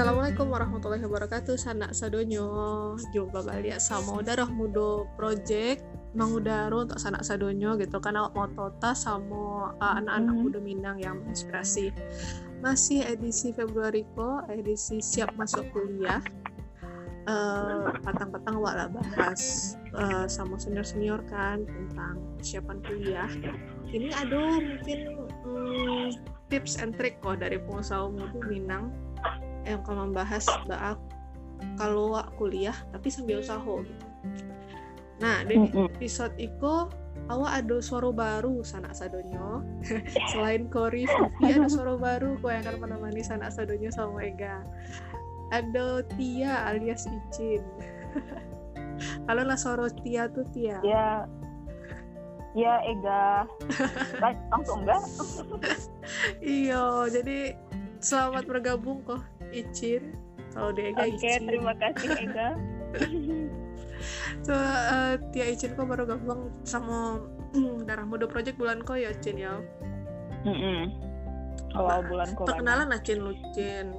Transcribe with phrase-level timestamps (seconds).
[0.00, 1.60] Assalamualaikum warahmatullahi wabarakatuh.
[1.60, 2.48] Sanak sadonyo.
[3.12, 5.84] Jumpa balik sama Darah Mudo Project.
[6.16, 8.16] Mangudaro untuk sanak sadonyo gitu kan.
[8.16, 10.40] Awak mau tota sama uh, anak-anak Hmm.
[10.40, 11.92] muda Minang yang menginspirasi.
[12.64, 16.24] Masih edisi Februari ko edisi siap masuk kuliah.
[18.00, 23.28] Petang-petang awak lah bahas eh, sama senior-senior kan tentang persiapan kuliah.
[23.92, 26.08] Ini ada mungkin hmm,
[26.48, 29.09] tips and trick kok dari pengusaha muda Minang
[29.66, 30.96] yang akan membahas bak
[31.76, 34.06] kalau kuliah tapi sambil usaha gitu.
[35.20, 36.88] Nah, di episode itu
[37.28, 39.60] awak ada suara baru sanak sadonyo
[40.32, 44.64] selain Kori Vivi ada suara baru kok yang akan menemani sanak sadonyo sama Ega.
[45.52, 47.60] Ada Tia alias Icin.
[49.28, 50.80] Kalau lah suara Tia tuh Tia.
[50.80, 51.28] Ya,
[52.56, 53.44] ya Ega.
[54.52, 55.04] Langsung enggak?
[56.40, 57.54] iya jadi
[58.00, 59.20] selamat bergabung kok
[59.52, 60.02] Icin
[60.50, 62.48] kalau di Ega Oke, Icin terima kasih Ega.
[64.46, 67.20] so eh, Tia Icin kok baru gabung sama
[67.88, 69.58] Darah Muda Project bulan kok ya Cin ya
[70.46, 70.90] Mm-mm.
[71.76, 72.48] Awal bulan corona.
[72.50, 73.92] perkenalan lah Cin lu Cin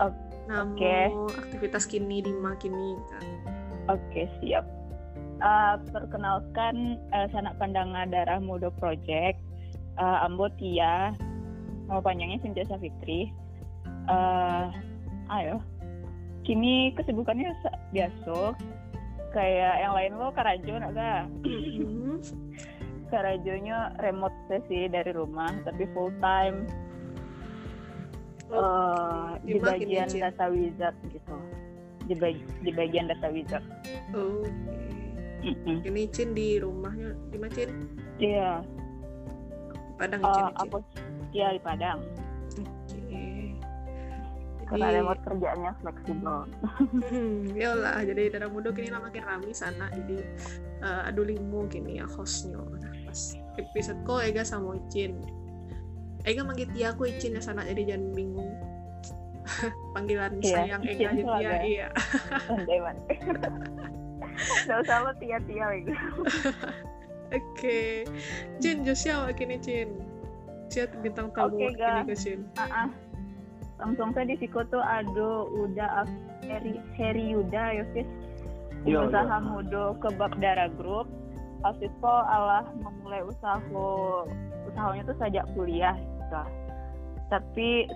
[0.00, 0.16] Oke.
[0.50, 1.38] Namu Oke.
[1.38, 3.26] aktivitas kini di kini kan
[3.90, 4.62] Oke, siap.
[5.42, 9.42] Eh, perkenalkan eh, sanak pandangan darah muda project
[9.92, 11.12] Eh, Ambo Tia
[11.84, 13.28] nama panjangnya Cynthia Safitri
[14.02, 14.64] Eh,
[15.30, 15.56] ayo
[16.42, 18.58] kini kesibukannya sa- biasa
[19.30, 22.18] kayak yang lain lo karajo naga Mhm.
[23.08, 24.34] karajonya remote
[24.66, 26.66] sih dari rumah tapi full time
[28.50, 30.20] Oh, eh, di kini, bagian Cin?
[30.20, 31.36] data wizard gitu
[32.04, 33.64] di, bag- di bagian data wizard
[34.10, 34.50] Oke.
[35.82, 37.70] Ini Cin di rumahnya di mana Cin?
[38.18, 38.60] iya
[39.72, 40.58] Di Padang eh, ya, Cin, Cin?
[40.60, 40.76] aku
[41.32, 41.98] ya di Padang.
[44.72, 46.38] Karena Jadi, remote kerjaannya fleksibel
[47.12, 48.00] hmm, ya lah.
[48.00, 49.92] Jadi darah muda kini lah makin rame sana.
[49.92, 50.16] Jadi
[50.80, 52.56] eh, adu limo kini ya hostnya.
[53.04, 55.20] Pas episode ko Ega sama Icin.
[56.24, 58.48] Ega manggil Tia aku Icin ya sana jadi jangan bingung.
[59.94, 61.86] Panggilan Iya, sayang Ega aja agak- Iya.
[62.80, 62.96] man
[64.66, 65.92] Gak usah lo tia-tia gitu
[67.32, 68.06] Oke.
[68.60, 69.88] Cin, Josia kini Cin.
[70.68, 72.40] Siap bintang tamu Oke, kini ke Cin.
[72.56, 72.88] Ah, ah.
[73.82, 76.06] Langsung saya di Siko tuh ada udah
[76.46, 78.08] Heri, Heri Yuda ya Fis
[78.82, 79.38] Iya, usaha iya.
[79.38, 81.06] mudo kebab darah grup
[81.62, 83.58] Alfisco Allah memulai usaha
[84.66, 86.42] usahanya tuh sejak kuliah gitu
[87.30, 87.86] tapi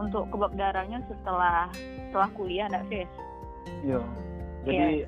[0.00, 1.68] untuk kebab darahnya setelah
[2.08, 3.10] setelah kuliah nggak Fis
[3.84, 4.00] Iya.
[4.64, 5.04] Jadi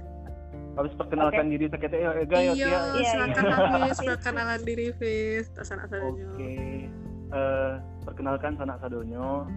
[0.76, 2.52] habis perkenalkan diri sakit ya Ega ya Iya.
[2.56, 3.56] Iya, silakan iya.
[3.56, 6.12] Hafiz, perkenalan diri Fis, tasan asalnya.
[6.12, 6.88] Oke.
[7.26, 7.72] Eh,
[8.06, 9.50] perkenalkan sanak sadonyo.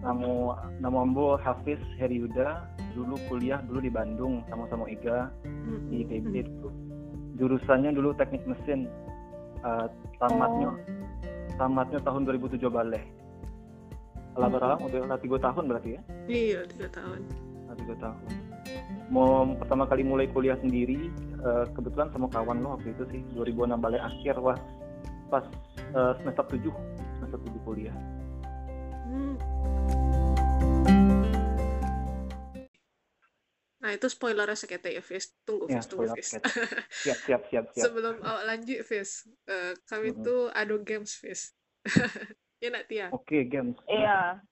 [0.00, 2.62] Namu nama Ambo Hafiz Heriuda.
[2.94, 5.30] Dulu kuliah dulu di Bandung sama-sama Ega
[5.90, 6.70] di IPB dulu.
[7.38, 8.86] Jurusannya dulu teknik mesin.
[9.60, 9.86] Eh,
[10.22, 10.72] tamatnya
[11.58, 13.04] tamatnya tahun 2007 balik.
[14.38, 14.54] Lah Hmm.
[14.56, 14.74] berapa?
[14.86, 16.00] Udah tiga tahun berarti ya?
[16.30, 17.20] Iya, tiga tahun.
[17.76, 18.22] Tiga tahun.
[19.10, 21.10] Mau pertama kali mulai kuliah sendiri,
[21.74, 24.54] kebetulan sama kawan lo waktu itu sih 2006 balik akhir wah
[25.30, 25.46] pas
[25.78, 26.74] eh, semester 7
[27.16, 27.96] semester 7 kuliah.
[29.06, 29.34] Hmm.
[33.80, 35.32] Nah, itu spoilernya sekete ya, Fis.
[35.42, 36.36] Tunggu, Ya, Fis, tunggu, spoiler Fis.
[37.00, 37.84] Siap siap siap siap.
[37.88, 40.20] Sebelum awak lanjut, Fis, eh, kami Mhm.
[40.20, 41.56] tuh ada games, Fis.
[42.62, 43.08] ya, nak Tia?
[43.08, 43.80] Oke games.
[43.88, 44.44] Iya.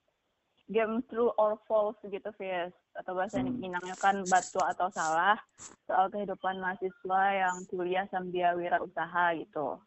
[0.65, 2.73] Game true or false gitu, Fis.
[2.97, 3.53] Atau bahasa Hmm.
[3.53, 5.37] Minangnya kan batu atau salah
[5.85, 9.77] soal kehidupan mahasiswa yang kuliah sambil wirausaha gitu.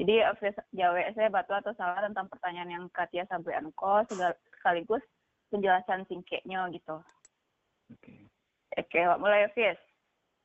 [0.00, 0.24] Jadi
[0.72, 5.04] jawab saya batu atau salah tentang pertanyaan yang Katia sampaikan kok segal- sekaligus
[5.52, 6.96] penjelasan singkatnya gitu.
[7.92, 8.32] Oke
[8.80, 9.76] Oke, mulai Fis.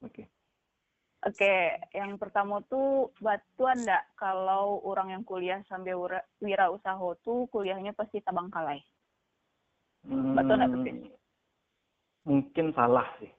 [0.03, 0.27] oke.
[1.25, 1.53] Oke,
[1.95, 8.19] yang pertama tuh batuan enggak kalau orang yang kuliah sambil wira- wirausaha tuh kuliahnya pasti
[8.21, 8.83] tabang kalai.
[10.03, 10.99] Hmm, tuh, Fis?
[12.25, 13.31] mungkin salah sih.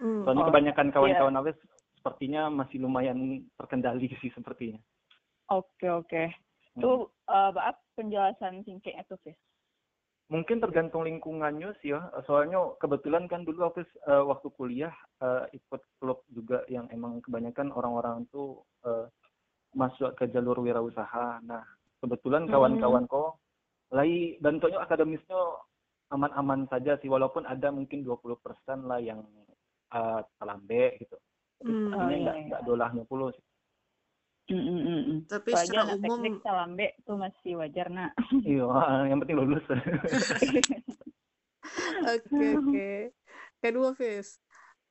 [0.00, 0.22] Hmm.
[0.24, 1.58] Soalnya Oh, kebanyakan kawan-kawan Awes
[1.98, 4.80] sepertinya masih lumayan terkendali sih sepertinya.
[5.52, 6.22] Oke, oke.
[6.80, 9.36] Tuh eh, maaf penjelasan singkatnya tuh, Fis.
[10.32, 12.08] Mungkin tergantung lingkungannya sih ya.
[12.24, 17.68] Soalnya kebetulan kan dulu aku eh, waktu kuliah eh, ikut klub juga yang emang kebanyakan
[17.76, 19.06] orang-orang tuh eh,
[19.76, 21.44] masuk ke jalur wirausaha.
[21.44, 21.60] Nah,
[22.00, 22.52] kebetulan Hmm.
[22.56, 23.36] kawan-kawan kok
[23.92, 25.36] lagi dan tentunya akademisnya
[26.08, 29.20] aman-aman saja sih walaupun ada mungkin 20% lah yang
[29.92, 31.16] eh, telambe gitu.
[31.60, 31.92] Hmm.
[31.92, 32.44] Oh, iya, enggak iya.
[32.48, 33.44] enggak dolahnya puluh sih.
[34.50, 35.18] Mm, mm, mm, mm.
[35.30, 38.10] Tapi Soalnya secara anak umum, teknik salambe tuh masih wajar nak.
[38.48, 38.66] Iya,
[39.10, 39.64] yang penting lulus.
[42.14, 42.86] Oke oke.
[43.62, 44.28] Kedua, Fis.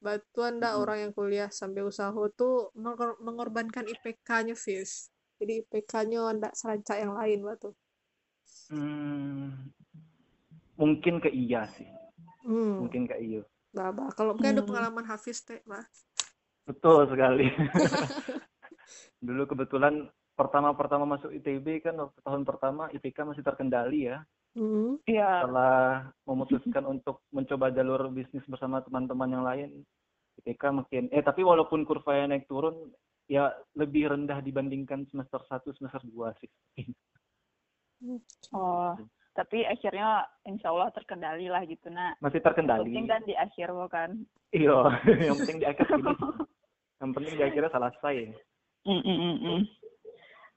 [0.06, 0.82] Bantuan ndak Mm-mm.
[0.82, 4.92] orang yang kuliah sambil usaha tuh mengor- mengorbankan IPK-nya, Fis.
[5.40, 7.70] Jadi IPK-nya ndak serancak yang lain, batu.
[8.70, 9.72] Hmm,
[10.80, 11.88] mungkin ke iya sih.
[12.44, 13.42] Hmm, Mungkin ke iya.
[13.76, 14.10] bah, bah.
[14.18, 14.68] Kalau mungkin ada Hmm.
[14.68, 15.86] pengalaman Hafiz teh, bah.
[16.68, 17.46] Betul sekali.
[19.22, 24.26] Dulu kebetulan pertama-pertama masuk ITB kan waktu tahun pertama IPK masih terkendali ya.
[24.58, 24.98] Hmm.
[25.06, 25.46] Iya.
[25.46, 29.70] Setelah memutuskan untuk mencoba jalur bisnis bersama teman-teman yang lain,
[30.42, 32.90] IPK makin eh tapi walaupun kurvanya naik turun
[33.30, 36.52] ya lebih rendah dibandingkan semester 1 semester 2 sih.
[38.52, 38.98] Oh,
[39.38, 42.18] tapi akhirnya insya Allah terkendali lah gitu nak.
[42.20, 42.90] Masih Yang terkendali.
[42.92, 44.10] penting kan di akhir bukan.
[44.52, 44.80] Iya,
[45.32, 46.14] yang penting di akhir ini.
[47.00, 48.16] Yang penting di akhirnya selesai.
[48.82, 49.62] Mm, mm, mm, mm.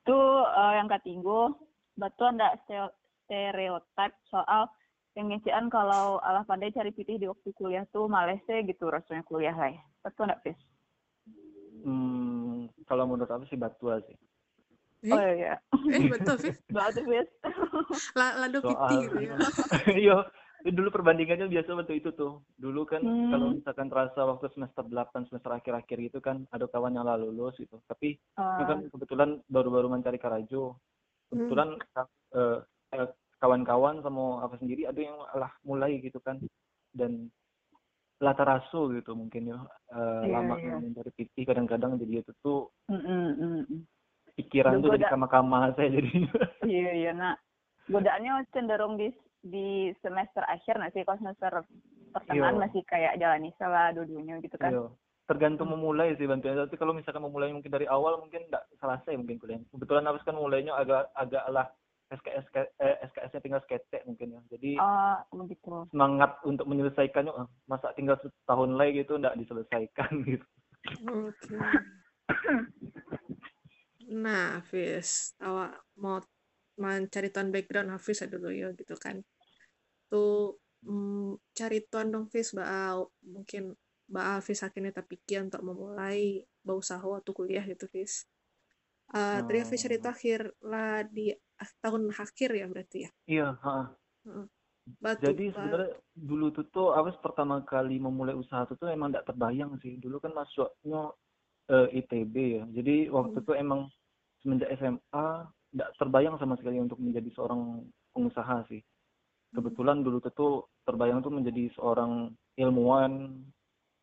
[0.05, 1.53] Tuh eh, yang ketiga,
[1.97, 2.95] betul ndak ste-
[3.25, 4.69] stereotip soal
[5.13, 9.77] pengisian kalau Allah pandai cari pitih di waktu kuliah tuh malesnya gitu rasanya kuliah lah.
[10.01, 10.59] Betul ndak, Fis?
[11.85, 14.17] Hmm, kalau menurut aku sih batua sih.
[15.05, 15.61] Eh, Oh iya.
[15.93, 16.57] eh betul, Fis.
[16.73, 17.29] Betul, Fis.
[18.19, 19.37] La lado Soal piti gitu ya.
[20.01, 20.17] Iya,
[20.65, 22.41] dulu perbandingannya biasa waktu itu tuh.
[22.57, 23.29] Dulu kan Hmm.
[23.29, 27.61] kalau misalkan terasa waktu semester 8, semester akhir-akhir gitu kan ada kawan yang lalu lulus
[27.61, 27.77] gitu.
[27.85, 30.81] Tapi Ah, kan kebetulan baru-baru mencari karajo.
[31.29, 31.77] Kebetulan
[32.33, 32.59] eh,
[32.97, 33.09] eh,
[33.45, 36.41] kawan-kawan sama aku sendiri ada yang lah mulai gitu kan.
[36.95, 37.29] Dan
[38.25, 39.59] latar rasu gitu mungkin ya.
[39.93, 40.81] Eh, Iya, lama iya.
[40.81, 43.05] mencari PT kadang-kadang jadi itu tuh mm,
[43.37, 43.85] mm,
[44.41, 46.13] pikiran tuh Juga jadi kama-kama saya jadi.
[46.65, 47.37] Iya iya nak.
[47.85, 49.13] Godaannya cenderung di
[49.45, 51.53] di semester akhir nggak sih kalau semester
[52.11, 52.63] pertengahan Iya.
[52.65, 54.73] masih kayak jalan salah dua-duanya gitu kan.
[54.73, 54.89] Iya.
[55.25, 56.57] Tergantung memulai sih bantuan.
[56.57, 59.61] Tapi kalau misalkan memulai mungkin dari awal mungkin nggak selesai mungkin kuliah.
[59.69, 61.69] Kebetulan habis kan mulainya agak agak lah
[62.13, 62.45] SKS
[62.77, 64.41] eh, SKS-nya tinggal sketek mungkin ya.
[64.53, 65.89] Jadi Oh begitu.
[65.89, 70.47] semangat untuk menyelesaikannya ah, masa tinggal setahun lagi gitu nggak diselesaikan gitu.
[71.09, 71.57] Oke.
[74.05, 76.21] Nah, Hafiz, awak mau
[76.81, 79.23] mencari tuan background Hafiz dulu ya gitu kan.
[80.11, 83.75] Tuh mm, cari tuan dong Hafiz, ba mungkin
[84.05, 88.27] ba Hafiz akhirnya terpikir untuk memulai berusaha waktu kuliah gitu Hafiz.
[89.15, 89.85] Eh, tadi Hafiz Oh.
[89.87, 91.31] cerita akhir lah di
[91.61, 93.11] ah, tahun akhir ya berarti ya.
[93.31, 93.77] Iya, ha.
[95.01, 96.93] Batu, Jadi sebenarnya dulu tuh tuh
[97.25, 99.97] pertama kali memulai usaha tuh tuh emang nggak terbayang sih.
[99.97, 101.09] Dulu kan masuknya
[101.73, 102.65] eh, ITB ya.
[102.69, 103.45] Jadi waktu Hmm.
[103.49, 103.81] itu emang
[104.45, 105.29] semenjak SMA
[105.75, 107.83] nggak terbayang sama sekali untuk menjadi seorang
[108.15, 108.81] pengusaha sih.
[109.51, 113.43] Kebetulan dulu tuh terbayang tuh menjadi seorang ilmuwan,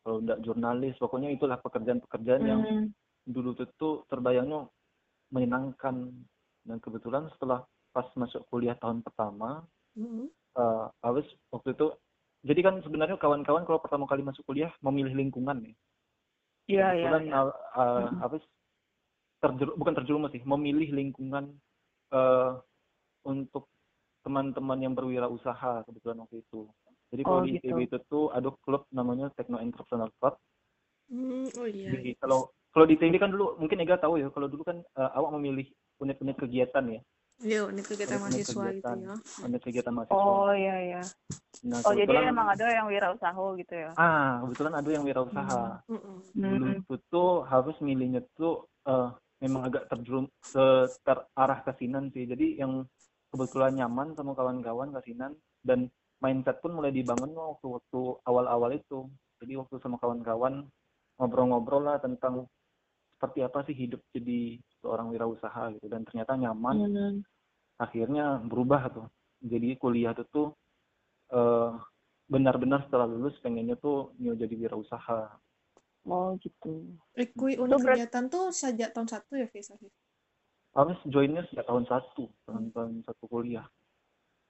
[0.04, 2.86] kalau nggak jurnalis, pokoknya itulah pekerjaan-pekerjaan yang Hmm.
[3.24, 4.68] dulu tuh tuh terbayangnya
[5.32, 6.12] menyenangkan.
[6.62, 10.24] Dan kebetulan setelah pas masuk kuliah tahun pertama, Mm,
[10.56, 11.92] eh Awes waktu itu
[12.48, 15.76] jadi kan sebenarnya kawan-kawan kalau pertama kali masuk kuliah memilih lingkungan nih.
[16.64, 17.12] Iya iya.
[17.12, 17.40] Kebetulan iya.
[17.44, 18.44] uh, uh, Awes
[19.42, 21.50] terjeru- bukan terjerumus sih, memilih lingkungan
[22.12, 22.52] eh
[23.22, 23.66] untuk
[24.22, 26.70] teman-teman yang berwirausaha kebetulan waktu itu.
[27.10, 27.66] Jadi kalau Oh, di gitu.
[27.68, 30.34] ITB itu tuh ada klub namanya Techno Entrepreneur Club.
[31.10, 31.90] mm, oh iya.
[31.92, 35.10] Jadi kalau kalau di ITB kan dulu mungkin Ega tahu ya, kalau dulu kan eh,
[35.12, 35.66] awak memilih
[35.98, 37.00] unit-unit kegiatan ya,
[37.42, 38.96] Iya, ini kegiatan Unit-unit mahasiswa gitu kegiatan.
[38.96, 39.14] ya.
[39.44, 40.16] unit kegiatan mahasiswa.
[40.16, 41.02] Oh iya iya.
[41.62, 43.90] Nah, Oh jadi emang ada yang wirausaha gitu ya.
[43.94, 45.62] ah kebetulan ada yang wirausaha.
[45.86, 46.16] Mm-mm.
[46.32, 46.78] dulu Hmm.
[46.80, 49.08] itu tuh harus milihnya tuh eh,
[49.42, 50.30] memang agak terjerum
[51.02, 52.24] terarah kasinan sih.
[52.30, 52.86] Jadi yang
[53.34, 55.34] kebetulan nyaman sama kawan-kawan kasinan
[55.66, 55.90] dan
[56.22, 59.10] mindset pun mulai dibangun waktu waktu awal-awal itu.
[59.42, 60.70] Jadi waktu sama kawan-kawan
[61.18, 62.46] ngobrol-ngobrol lah tentang
[63.18, 65.90] seperti apa sih hidup jadi seorang wirausaha gitu.
[65.90, 66.76] Dan ternyata nyaman.
[66.86, 67.16] Hmm.
[67.82, 69.08] akhirnya berubah tuh.
[69.42, 70.48] Jadi kuliah tuh tuh
[71.34, 71.70] eh,
[72.30, 75.34] benar-benar setelah lulus pengennya tuh mau jadi wirausaha
[76.02, 76.98] Oh gitu.
[77.38, 79.70] Kui Itu unit berat- kegiatan tuh sejak tahun satu ya, Fis?
[79.70, 79.92] Afif?
[80.72, 83.68] Habis joinnya sejak tahun satu, tahun tahun satu kuliah.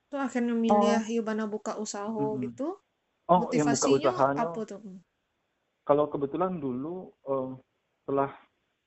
[0.08, 2.40] Tuh akhirnya milih Yubana buka usaha Mm-mm.
[2.46, 2.78] gitu.
[3.28, 4.42] Oh, yang buka Motivasinya usahanya.
[4.48, 4.80] apa tuh?
[5.82, 7.48] Kalau kebetulan dulu eh,
[8.04, 8.30] setelah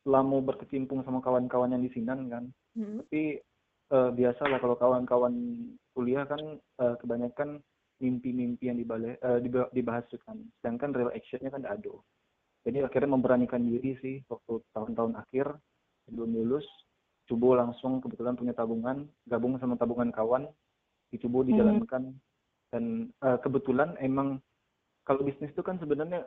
[0.01, 2.45] setelah mau berkecimpung sama kawan-kawan yang di Sinan kan,
[2.77, 3.03] Mm.
[3.05, 3.41] tapi
[3.85, 5.33] eh, biasa lah kalau kawan-kawan
[5.93, 7.59] kuliah kan eh, kebanyakan
[7.99, 11.95] mimpi-mimpi yang dibale- eh, diba- dibahas tuh kan, sedangkan real actionnya kan ada.
[12.65, 15.53] Jadi akhirnya memberanikan diri sih waktu tahun-tahun akhir
[16.09, 16.65] sebelum lulus,
[17.29, 20.49] coba langsung kebetulan punya tabungan, gabung sama tabungan kawan,
[21.13, 22.17] dicoba dijalankan
[22.73, 24.41] dan eh, kebetulan emang
[25.05, 26.25] kalau bisnis itu kan sebenarnya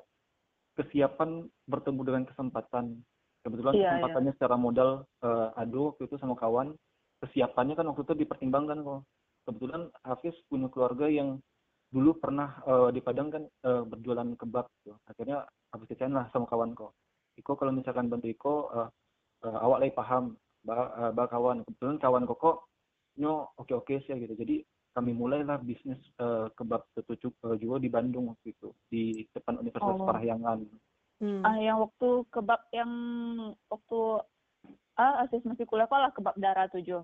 [0.78, 3.02] kesiapan bertemu dengan kesempatan.
[3.42, 4.90] Kebetulan Iya, kesempatannya secara modal
[5.26, 6.78] eh, adu waktu itu sama kawan,
[7.26, 9.02] kesiapannya kan waktu itu dipertimbangkan kok.
[9.42, 11.40] Kebetulan Hafiz punya keluarga yang
[11.88, 15.00] dulu pernah uh, di Padang kan uh, berjualan kebab tuh.
[15.09, 16.94] Akhirnya aku ceritain lah sama kawan kok.
[17.38, 18.88] Iko kalau misalkan bantu Iko, uh,
[19.46, 20.34] uh, awak lagi paham,
[20.66, 21.62] bah, uh, bah kawan.
[21.62, 22.66] Kebetulan kawan kok
[23.18, 24.34] nyo oke oke sih gitu.
[24.38, 24.62] Jadi
[24.94, 29.94] kami mulailah bisnis uh, kebab tetucuk uh, juga di Bandung waktu itu di depan Universitas
[29.94, 30.06] oh.
[30.06, 30.58] Parahyangan.
[31.18, 31.42] Hmm.
[31.42, 32.92] Ah, yang waktu kebab yang
[33.66, 34.00] waktu
[34.98, 37.02] ah asis masih kuliah lah kebab darah tujuh.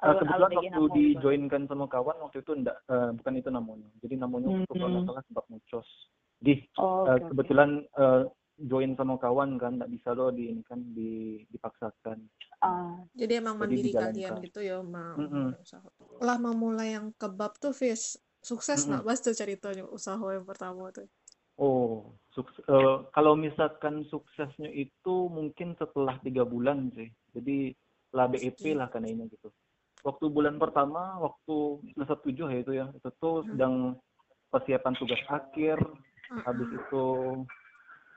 [0.00, 3.88] Uh, kebetulan waktu dijoinkan sama kawan waktu itu enggak uh, bukan itu namanya.
[4.00, 4.56] Jadi namanya hmm.
[4.64, 5.88] waktu kalau salah kebab mucos.
[6.40, 8.00] Di oh, okay, uh, kebetulan okay.
[8.00, 8.22] uh,
[8.60, 12.18] join sama kawan kan nggak bisa loh di ini kan di dipaksakan.
[12.60, 15.48] Uh, jadi emang mandiri kalian gitu ya mau mm -hmm.
[15.60, 15.88] usaha.
[16.20, 19.04] Lah memulai yang kebab tuh Fis sukses mm -hmm.
[19.04, 21.08] nak tuh ceritanya usaha yang pertama tuh.
[21.60, 27.12] Oh, sukses, uh, kalau misalkan suksesnya itu mungkin setelah tiga bulan sih.
[27.36, 27.76] Jadi
[28.16, 29.52] lah BEP lah karena ini gitu.
[30.00, 33.92] Waktu bulan pertama, waktu semester tujuh ya itu ya, itu tuh sedang
[34.48, 35.76] persiapan tugas akhir.
[36.30, 37.04] Habis itu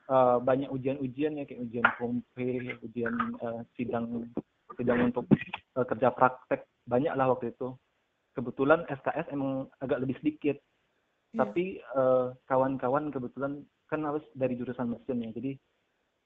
[0.10, 2.50] uh, banyak ujian-ujian ya kayak ujian kompe,
[2.86, 4.30] ujian uh, sidang
[4.78, 5.26] sidang untuk
[5.78, 6.70] uh, kerja praktek.
[6.86, 7.74] Banyak lah waktu itu.
[8.34, 10.58] Kebetulan SKS emang agak lebih sedikit.
[11.34, 11.50] Iya.
[11.50, 15.30] tapi uh, kawan-kawan kebetulan kan harus dari jurusan mesin ya.
[15.34, 15.58] Jadi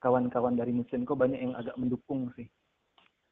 [0.04, 2.44] kawan-kawan dari mesin kok banyak yang agak mendukung sih.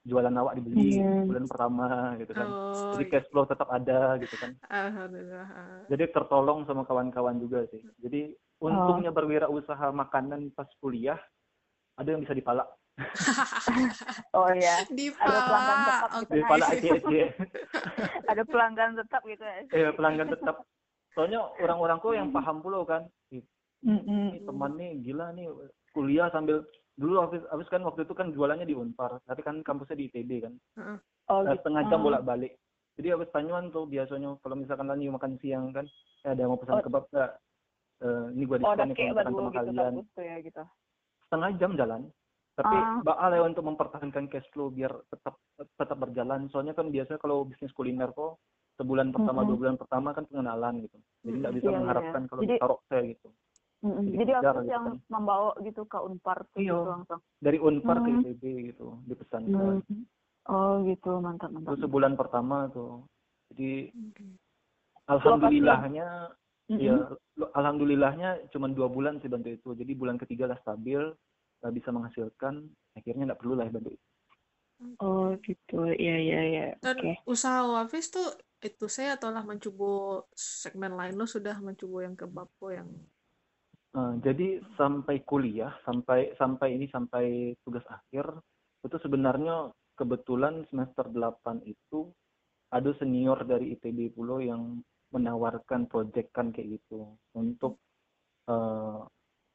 [0.07, 1.27] Jualan awak dibeli yeah.
[1.27, 2.49] bulan pertama gitu kan.
[2.49, 3.13] Oh, jadi iya.
[3.13, 4.57] cash flow tetap ada gitu kan.
[4.73, 5.47] Alhamdulillah.
[5.93, 7.83] Jadi tertolong sama kawan-kawan juga sih.
[8.01, 8.33] Jadi
[8.63, 9.17] untungnya oh.
[9.17, 11.21] berwirausaha makanan pas kuliah
[11.97, 12.69] ada yang bisa dipalak
[14.37, 14.89] oh iya.
[14.89, 16.21] Ada pelanggan tetap okay.
[16.25, 16.91] gitu dipalak aja
[18.33, 19.57] ada pelanggan tetap gitu ya.
[19.69, 20.57] Iya pelanggan tetap.
[21.13, 23.05] Soalnya orang-orang kok yang paham pula kan
[23.85, 25.53] ini teman nih gila nih
[25.93, 26.65] kuliah sambil
[26.97, 30.49] dulu habis habis kan waktu itu kan jualannya di Unpar tapi kan kampusnya di ITB
[30.49, 30.55] kan.
[31.29, 31.61] Oh, gitu.
[31.61, 32.57] setengah jam bolak balik
[32.97, 35.85] jadi habis tanyuan tuh biasanya kalau misalkan lagi makan siang kan
[36.25, 36.85] ya ada mau pesan oh.
[36.85, 37.31] kebab nggak
[38.03, 40.63] uh, ini gua diskon oh, sama gitu, kalian ya, gitu.
[41.29, 42.03] setengah jam jalan
[42.57, 43.05] tapi uh.
[43.05, 47.73] bakal ya untuk mempertahankan cash flow biar tetap tetap berjalan soalnya kan biasanya kalau bisnis
[47.77, 48.41] kuliner kok
[48.81, 49.49] sebulan pertama mm-hmm.
[49.53, 52.29] dua bulan pertama kan pengenalan gitu jadi nggak bisa yeah, mengharapkan yeah.
[52.33, 53.29] kalau jadi, taruh saya gitu
[53.87, 54.97] jadi, jadi aku gitu yang kan.
[55.13, 56.61] membawa gitu ke unpar iya.
[56.65, 58.21] gitu langsung dari unpar mm-hmm.
[58.25, 60.01] ke ITB gitu dipesankan mm-hmm.
[60.49, 63.05] oh gitu mantap mantap itu sebulan pertama tuh
[63.53, 64.29] jadi okay.
[65.13, 66.09] alhamdulillahnya
[66.73, 66.81] mm-hmm.
[66.81, 66.97] ya
[67.37, 71.01] alhamdulillahnya cuma dua bulan sih bantu itu jadi bulan ketiga lah stabil
[71.73, 72.63] bisa menghasilkan
[72.95, 74.07] akhirnya nggak perlu lah bantu itu
[75.01, 76.67] Oh gitu, iya iya iya.
[76.85, 77.17] Dan okay.
[77.25, 78.29] usaha Wafis tuh
[78.61, 82.89] itu saya telah mencoba segmen lain lo sudah mencoba yang kebab yang
[83.95, 88.27] uh, jadi sampai kuliah sampai sampai ini sampai tugas akhir
[88.85, 92.13] itu sebenarnya kebetulan semester 8 itu
[92.73, 94.81] ada senior dari ITB Pulau yang
[95.15, 97.79] menawarkan proyek kan kayak gitu untuk
[98.51, 99.07] uh,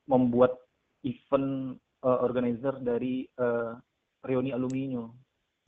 [0.08, 0.56] membuat
[1.04, 3.76] event uh, organizer dari uh,
[4.24, 5.06] reuni alumni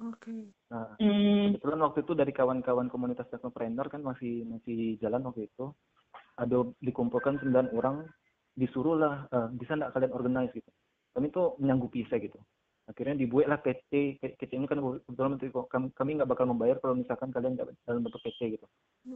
[0.01, 0.25] Oke.
[0.25, 0.41] Okay.
[0.73, 1.55] Nah, mm.
[1.55, 5.71] kebetulan waktu itu dari kawan-kawan komunitas teknopreneur kan masih masih jalan waktu itu.
[6.33, 8.03] Ada dikumpulkan sembilan orang,
[8.57, 10.71] disuruh lah uh, bisa nggak kalian organize gitu.
[11.13, 12.41] Kami tuh menyanggupi saya gitu.
[12.83, 15.39] Akhirnya dibuatlah PT, PT ini kan kebetulan
[15.71, 18.67] kami kami nggak bakal membayar kalau misalkan kalian nggak dalam bentuk PT gitu.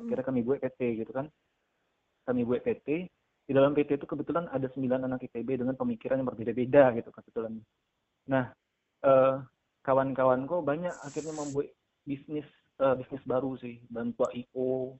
[0.07, 1.27] Akhirnya kami buat PT gitu kan.
[2.23, 3.11] Kami buat PT.
[3.47, 7.55] Di dalam PT itu kebetulan ada sembilan anak ITB dengan pemikiran yang berbeda-beda gitu kebetulan.
[8.27, 8.51] Nah,
[9.07, 9.39] uh,
[9.87, 11.71] kawan-kawanku banyak akhirnya membuat
[12.03, 12.43] bisnis
[12.83, 14.99] uh, bisnis baru sih bantu IO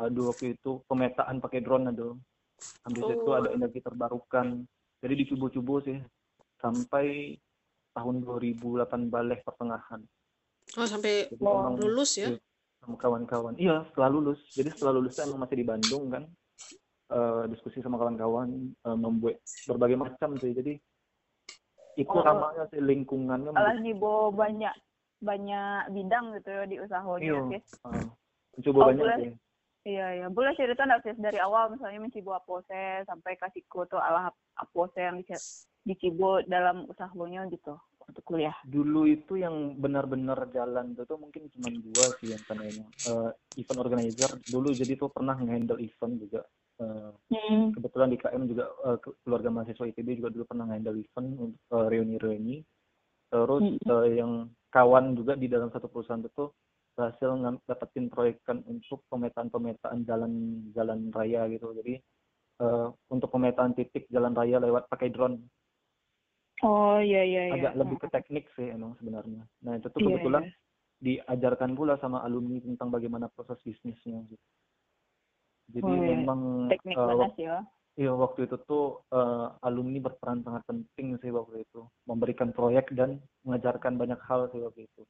[0.00, 2.14] aduh waktu itu pemetaan pakai drone aduh
[2.86, 3.10] habis oh.
[3.10, 4.64] itu ada energi terbarukan
[5.02, 5.98] jadi dicubu-cubu sih
[6.62, 7.36] sampai
[7.94, 10.00] tahun 2008 balik pertengahan.
[10.78, 12.30] Oh sampai oh, lulus ya?
[12.80, 13.54] sama kawan-kawan.
[13.60, 14.40] Iya setelah lulus.
[14.56, 16.24] Jadi setelah lulus emang masih di Bandung kan.
[17.10, 20.54] Uh, diskusi sama kawan-kawan uh, membuat berbagai macam sih.
[20.54, 20.78] Jadi
[21.98, 24.72] itu oh, ramanya sih lingkungannya alah nih bo banyak
[25.20, 28.06] banyak bidang gitu ya di usahanya iya uh,
[28.62, 29.30] coba oh, banyak boleh, sih.
[29.80, 30.26] Iya iya.
[30.28, 31.72] Boleh cerita nggak sih dari awal?
[31.72, 34.28] Misalnya mencibo apose sampai kasih kutu alah
[34.60, 35.16] apose yang
[35.90, 37.74] dicibo dalam usahanya gitu
[38.06, 43.30] untuk kuliah dulu itu yang benar-benar jalan itu mungkin cuma dua sih yang karena uh,
[43.58, 46.42] event organizer dulu jadi tuh pernah ngehandle event juga
[46.80, 47.76] Uh, hmm.
[47.76, 51.86] Kebetulan di KM juga uh, keluarga mahasiswa ITB juga dulu pernah handle event untuk uh,
[51.92, 52.64] reuni-reuni.
[53.28, 53.84] Terus hmm.
[53.84, 54.32] uh, yang
[54.72, 56.48] kawan juga di dalam satu perusahaan itu
[56.96, 57.36] berhasil
[57.68, 61.68] dapetin proyekan untuk pemetaan-pemetaan jalan-jalan raya gitu.
[61.76, 62.00] Jadi
[62.64, 65.36] uh, untuk pemetaan titik jalan raya lewat pakai drone.
[66.60, 67.42] Oh iya iya.
[67.50, 67.54] iya.
[67.56, 69.42] Agak lebih ke teknik sih emang sebenarnya.
[69.64, 71.24] Nah itu tuh iya, kebetulan yeah, yeah.
[71.28, 74.20] diajarkan pula sama alumni tentang bagaimana proses bisnisnya.
[74.28, 74.46] Gitu
[75.70, 76.06] jadi Oh, iya.
[76.18, 77.56] memang teknik eh, banget ya
[77.98, 83.20] Iya waktu itu tuh eh, alumni berperan sangat penting sih waktu itu memberikan proyek dan
[83.44, 85.02] mengajarkan banyak hal sih waktu itu.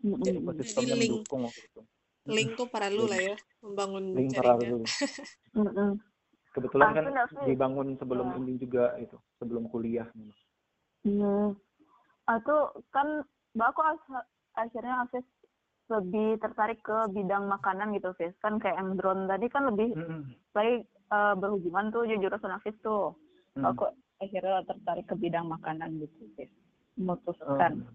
[0.00, 1.12] Jadi yang link.
[1.22, 1.80] mendukung waktu itu.
[2.28, 4.80] link tuh perlu lah ya membangun Link jaringan paralel.
[5.60, 5.90] Mm-mm.
[6.50, 7.06] Kebetulan Aku kan
[7.46, 8.36] dibangun sebelum Ya.
[8.42, 10.08] ini juga itu sebelum kuliah.
[11.04, 11.56] Iya.
[12.28, 12.58] Atau
[12.94, 13.24] kan
[13.56, 13.80] Mbak aku
[14.54, 15.26] akhirnya Hafiz
[15.90, 18.34] lebih tertarik ke bidang makanan gitu, Hafiz.
[18.38, 20.22] Kan kayak yang drone tadi kan lebih Mm-mm.
[20.54, 23.18] baik eh, berhubungan tuh jurusan Hafiz tuh.
[23.58, 23.66] Mm.
[23.74, 23.90] Aku
[24.20, 26.30] akhirnya tertarik ke bidang makanan gitu.
[26.38, 26.48] Eh,
[27.00, 27.88] Memutuskan.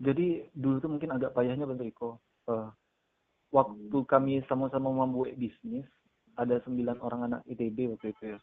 [0.00, 2.18] jadi dulu tuh mungkin agak payahnya Bang Riko.
[2.50, 2.68] Eh,
[3.54, 5.86] waktu kami sama-sama membuat bisnis
[6.34, 8.38] ada sembilan orang anak ITB waktu itu ya.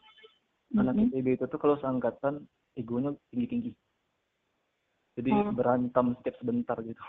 [0.80, 1.12] Anak Mm-mm.
[1.12, 3.72] ITB itu tuh kalau seangkatan egonya tinggi-tinggi.
[5.12, 5.52] Jadi Oh.
[5.52, 7.02] berantem setiap sebentar gitu.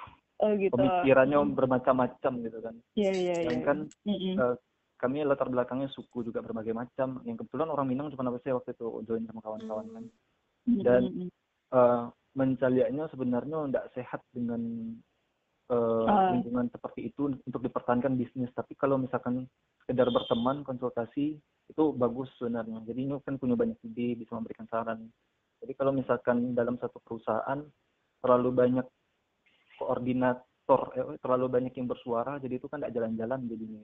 [0.43, 0.75] Oh gitu.
[0.75, 2.75] Pemikirannya bermacam-macam gitu kan.
[2.99, 3.47] Iya, iya, iya.
[3.47, 4.33] Sedangkan Mm-mm.
[4.35, 4.55] eh,
[4.99, 7.23] kami latar belakangnya suku juga berbagai macam.
[7.23, 10.05] Yang kebetulan orang Minang cuma apa sih waktu itu join sama kawan-kawan kan.
[10.83, 11.29] dan- Mm-mm.
[11.73, 12.03] Eh,
[12.37, 14.61] mencaliaknya sebenarnya tidak sehat dengan
[15.73, 16.29] Ah.
[16.29, 18.51] lingkungan seperti itu untuk dipertahankan bisnis.
[18.53, 19.49] Tapi kalau misalkan
[19.81, 22.83] sekedar berteman, konsultasi itu bagus sebenarnya.
[22.85, 25.09] Jadi ini kan punya banyak ide, bisa memberikan saran.
[25.63, 27.59] Jadi kalau misalkan dalam satu perusahaan
[28.19, 28.87] terlalu banyak
[29.79, 33.81] koordinator, eh, terlalu banyak yang bersuara, jadi itu kan tidak jalan-jalan jadinya.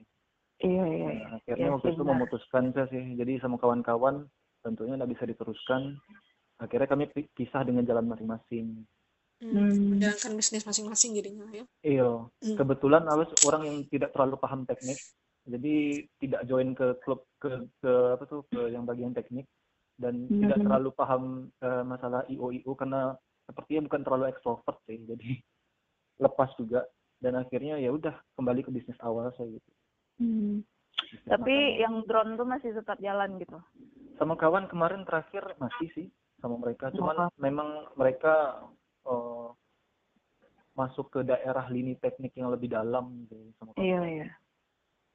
[0.59, 1.07] Iya, iya.
[1.07, 4.27] Nah, akhirnya Iya waktu sih, itu memutuskan saya sih, jadi sama kawan-kawan
[4.59, 5.81] tentunya tidak bisa diteruskan.
[6.59, 8.83] Akhirnya kami pi- pisah dengan jalan masing-masing.
[9.39, 9.95] Hmm, Hmm.
[9.95, 12.57] menjalankan bisnis masing-masing jadinya ya Iya, Hmm.
[12.59, 14.99] kebetulan Awes orang yang tidak terlalu paham teknik,
[15.47, 19.47] jadi tidak join ke klub ke ke apa tuh ke yang bagian teknik
[19.99, 20.41] dan Hmm.
[20.41, 23.13] tidak terlalu paham eh, masalah IO IO karena
[23.43, 25.29] sepertinya bukan terlalu ekstrovert sih, jadi
[26.23, 26.87] lepas juga
[27.17, 29.69] dan akhirnya ya udah kembali ke bisnis awal saya gitu.
[30.17, 30.63] Hmm.
[31.05, 31.79] Bisnis Tapi makanan.
[31.79, 33.59] yang drone tuh masih tetap jalan gitu.
[34.15, 37.31] sama kawan kemarin terakhir masih sih sama mereka, cuman Oh.
[37.37, 38.63] memang mereka
[39.01, 39.47] eh,
[40.73, 43.79] masuk ke daerah lini teknik yang lebih dalam gitu sama kawan.
[43.81, 44.27] Iya, iya.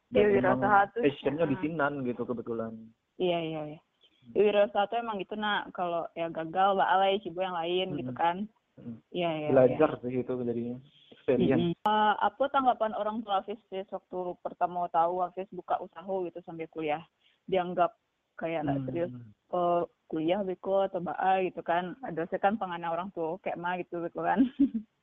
[0.06, 1.60] Dan Iya, emang wirausaha tuh- passionnya di Ah.
[1.60, 2.72] Sinan gitu kebetulan.
[3.16, 3.80] Iya, iya, iya.
[4.32, 8.18] Wirausaha tuh emang gitu nak kalau ya gagal mbak alay cibo yang lain gitu Mm-mm.
[8.18, 8.36] kan.
[8.80, 8.96] Mm.
[9.14, 9.48] Iya, iya.
[9.52, 10.76] Belajar sih itu jadinya
[11.12, 11.52] experience.
[11.60, 11.76] Mm-mm.
[11.76, 17.04] Eh, apa tanggapan orang tua Hafiz waktu pertama tahu Hafiz buka usaha gitu sambil kuliah?
[17.46, 17.92] Dianggap
[18.34, 18.86] kayak nggak Hmm.
[18.90, 19.12] serius
[19.46, 19.62] ke
[20.10, 21.94] kuliah beko atau baa gitu kan.
[22.02, 24.42] Ada saya kan pengana orang tua kayak mah gitu beko kan.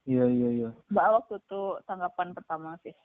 [0.10, 0.70] Iya iya iya.
[0.90, 2.98] Mbak waktu itu tanggapan pertama Hafiz.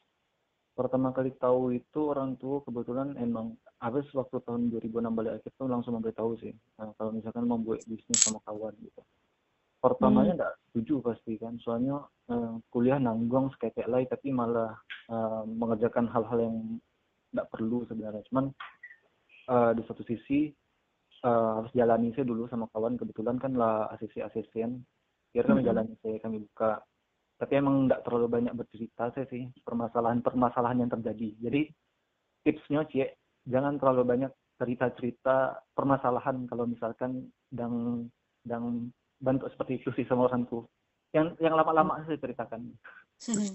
[0.77, 5.97] Pertama kali tahu itu orang tua kebetulan emang habis waktu tahun 2016 akhir tuh langsung
[5.97, 6.53] memberitahu sih.
[6.77, 9.01] Nah, kalau misalkan membuat bisnis sama kawan gitu.
[9.81, 14.77] Pertamanya enggak setuju pasti kan, soalnya eh, kuliah nanggung sekepek lagi tapi malah
[15.09, 16.57] eh, mengerjakan hal-hal yang
[17.33, 18.21] enggak perlu sebenarnya.
[18.29, 18.53] Cuman
[19.49, 20.53] eh, di satu sisi
[21.25, 24.85] eh, harus jalani saya dulu sama kawan kebetulan kan lah asisi asisten.
[25.33, 25.69] Akhirnya kami Mhm.
[25.73, 26.85] jalani saya kami buka
[27.37, 31.29] tapi emang nggak terlalu banyak bercerita saya sih permasalahan-permasalahan yang terjadi.
[31.37, 31.63] Jadi
[32.43, 33.13] tipsnya cie
[33.45, 38.05] jangan terlalu banyak cerita-cerita permasalahan kalau misalkan dan
[38.41, 38.89] dan
[39.21, 40.65] bentuk seperti itu sih sama orang tuh.
[41.13, 42.73] Yang yang lama-lama saya ceritakan.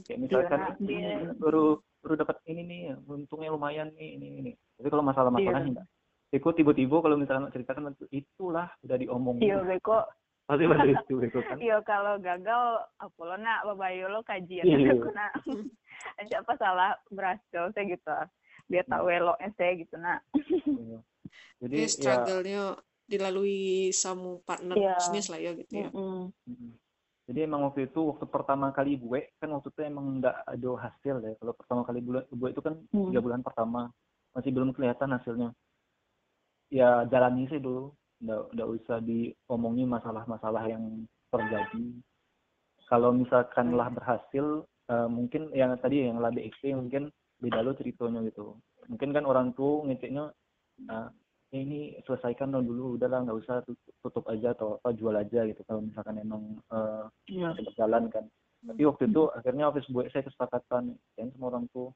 [0.06, 1.26] Kayak misalkan Iya.
[1.30, 4.52] ini baru baru dapat ini nih, untungnya lumayan nih ini ini.
[4.78, 5.70] Tapi kalau masalah-masalah Iya.
[5.74, 5.88] enggak.
[6.32, 9.38] Ikut tiba-tiba kalau misalkan ceritakan itulah udah diomong.
[9.42, 10.06] Iya beko.
[10.46, 11.58] Pasti pada itu itu kan.
[11.58, 12.64] Iya kalau gagal
[12.98, 14.92] apa lo nak babayo lo kajian Iya.
[14.94, 15.32] aku nak.
[16.18, 18.12] Nanti apa salah berhasil saya gitu.
[18.68, 20.20] Biar tahu eloknya saya gitu nak.
[20.36, 21.00] Iya.
[21.62, 22.64] Jadi Jadi ya struggle-nya
[23.06, 24.96] dilalui sama partner Iya.
[24.98, 25.90] bisnis lah ya gitu ya.
[25.92, 26.32] Mm.
[27.32, 31.16] Jadi emang waktu itu waktu pertama kali gue kan waktu itu emang nggak ada hasil
[31.22, 31.32] ya.
[31.40, 33.08] Kalau pertama kali bulan gue itu kan Hmm.
[33.08, 33.88] tiga bulan pertama
[34.32, 35.50] masih belum kelihatan hasilnya.
[36.68, 37.96] Ya jalani sih dulu.
[38.22, 41.86] Nggak, nggak usah diomongin masalah-masalah yang terjadi.
[42.86, 47.10] Kalau misalkan lah berhasil, eh, mungkin yang tadi yang lah DXT mungkin
[47.42, 48.56] beda lo ceritanya gitu.
[48.92, 50.30] Mungkin kan orang tua ngeceknya,
[50.86, 51.10] nah,
[51.56, 53.66] ini selesaikan lo dulu, udahlah nggak usah
[54.06, 55.62] tutup, aja atau apa jual aja gitu.
[55.66, 57.04] Kalau misalkan emang eh,
[57.34, 57.58] Iya.
[57.58, 58.26] masih berjalan kan.
[58.62, 61.90] Tapi waktu itu akhirnya office buat saya kesepakatan kan sama orang tua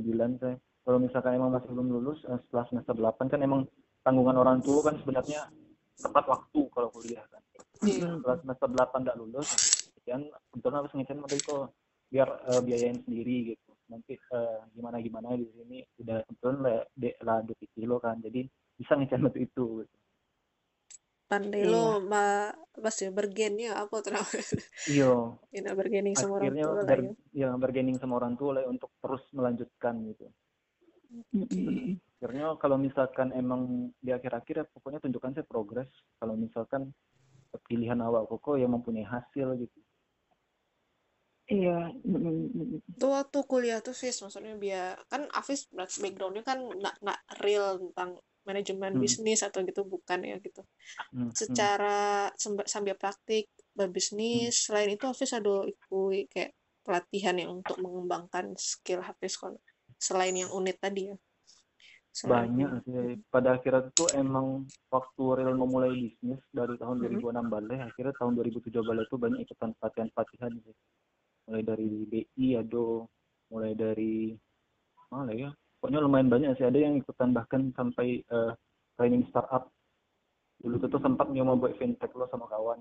[0.00, 3.68] bilang saya kalau misalkan emang masih belum lulus eh, setelah semester 8 kan emang
[4.02, 5.52] tanggungan orang tua kan sebenarnya
[5.98, 7.42] tepat waktu kalau kuliah kan.
[7.82, 8.18] Iya.
[8.18, 9.48] Setelah semester 8 nggak lulus,
[10.02, 11.62] kan kebetulan harus ngecen model kok
[12.12, 13.70] biar eh, biayain sendiri gitu.
[13.90, 16.78] Nanti eh, gimana gimana di sini udah kebetulan lah
[17.22, 17.36] lah
[17.74, 18.46] kilo kan, jadi
[18.78, 19.84] bisa ngecen waktu itu.
[19.84, 19.96] Gitu.
[21.32, 21.72] Pandai Iya.
[21.72, 24.44] lo ma apa sih bergennya apa namanya?
[24.84, 25.12] Iya.
[25.64, 27.12] Enak bergening sama orang tua lah ber, ya.
[27.32, 30.28] ya bergaining sama orang tua lah untuk terus melanjutkan gitu
[31.12, 32.00] Mm-mm.
[32.16, 36.94] akhirnya kalau misalkan emang di akhir-akhir ya pokoknya tunjukkan saya progres kalau misalkan
[37.68, 39.78] pilihan awal kok yang mempunyai hasil gitu
[41.50, 41.90] Iya.
[42.96, 48.16] Itu waktu kuliah tuh Fis, maksudnya biar kan Afis backgroundnya kan nggak nggak real tentang
[48.48, 49.02] manajemen Hmm.
[49.02, 50.62] bisnis atau gitu bukan ya gitu.
[51.12, 51.34] Hmm, hmm.
[51.34, 58.54] Secara semb- sambil praktik berbisnis, selain itu Hafiz ada ikut kayak pelatihan yang untuk mengembangkan
[58.56, 59.58] skill Hafiz kon
[60.02, 61.16] selain yang unit tadi ya.
[62.12, 63.16] Selain banyak sih.
[63.32, 67.24] Pada akhirnya tuh emang waktu real memulai bisnis dari tahun Mhm.
[67.24, 70.76] 2006 balik akhirnya tahun 2007 balik tuh banyak ikutan pelatihan-pelatihan sih.
[71.48, 72.86] Mulai dari BI ada
[73.48, 74.36] mulai dari
[75.08, 75.48] mana ya?
[75.80, 76.68] Pokoknya lumayan banyak sih.
[76.68, 78.52] Ada yang ikutan bahkan sampai eh,
[79.00, 79.72] training startup.
[80.60, 82.78] Dulu tuh, tuh sempat nyoba buat fintech lo sama kawan.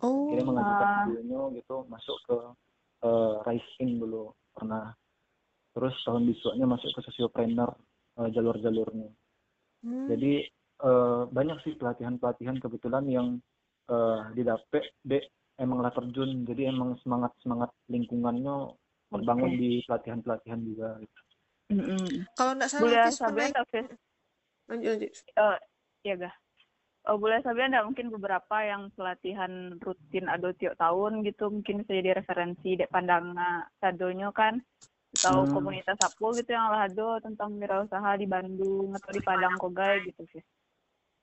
[0.00, 2.36] Oh, akhirnya mengajukan videonya gitu masuk ke
[3.04, 4.32] eh, Rising dulu.
[4.56, 4.96] Pernah
[5.70, 7.70] terus tahun besoknya masuk ke sociopreneur
[8.20, 9.10] eh, jalur-jalurnya
[9.86, 10.06] hmm.
[10.10, 10.32] jadi
[10.82, 13.28] eh, banyak sih pelatihan-pelatihan kebetulan yang
[13.90, 15.30] eh, didapet dek
[15.60, 18.74] emang lah terjun jadi emang semangat semangat lingkungannya
[19.10, 19.58] terbangun Oke.
[19.58, 21.20] di pelatihan-pelatihan juga gitu.
[21.70, 22.06] Mm-mm.
[22.34, 23.50] Kalau nggak salah pernah Sabian
[24.70, 25.10] lanjut lanjut.
[25.10, 25.58] Eh,
[26.00, 26.34] Iya, Gah.
[27.08, 31.96] Oh, boleh Sabian nggak mungkin beberapa yang pelatihan rutin ada tiap tahun gitu mungkin bisa
[31.96, 34.60] jadi referensi dek pandangan sadonyo kan
[35.10, 35.54] atau Hmm.
[35.58, 40.22] komunitas apa gitu yang lah ada tentang wirausaha di Bandung atau di Padang Kogai gitu
[40.30, 40.42] sih.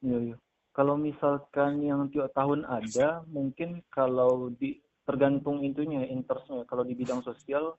[0.03, 0.35] Iya, iya.
[0.75, 6.67] Kalau misalkan yang tiap tahun ada, mungkin kalau di tergantung intunya, interestnya.
[6.69, 7.73] Kalau di bidang sosial,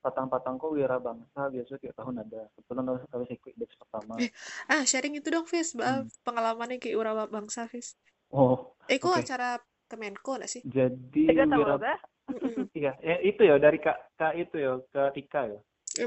[0.00, 2.48] patang-patangku wira bangsa biasanya tiap tahun ada.
[2.56, 4.14] Kebetulan harus harus ikut batch pertama.
[4.22, 4.30] Eh.
[4.70, 6.08] Ah, sharing itu dong Fis, Hmm.
[6.24, 7.98] pengalamannya kayak Ura Bangsa Fis.
[8.32, 9.28] Oh, Eh, kok Oke.
[9.28, 10.62] acara Kemenko nggak sih?
[10.64, 11.98] jadi Tiga tahu wira Gah?
[12.78, 15.60] Iya, ya, itu ya dari kak, kak itu ya ke Tika ya.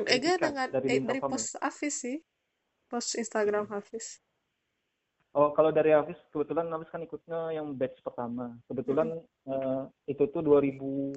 [0.07, 1.33] Ega Tika, dengan dari eh, dari Farm ya?
[1.35, 2.17] post Hafiz sih,
[2.87, 4.21] post Instagram Hafiz.
[5.31, 8.55] Oh, kalau dari Hafiz, kebetulan Hafiz kan ikutnya yang batch pertama.
[8.67, 9.15] Kebetulan
[9.47, 11.15] eh, itu tuh 2000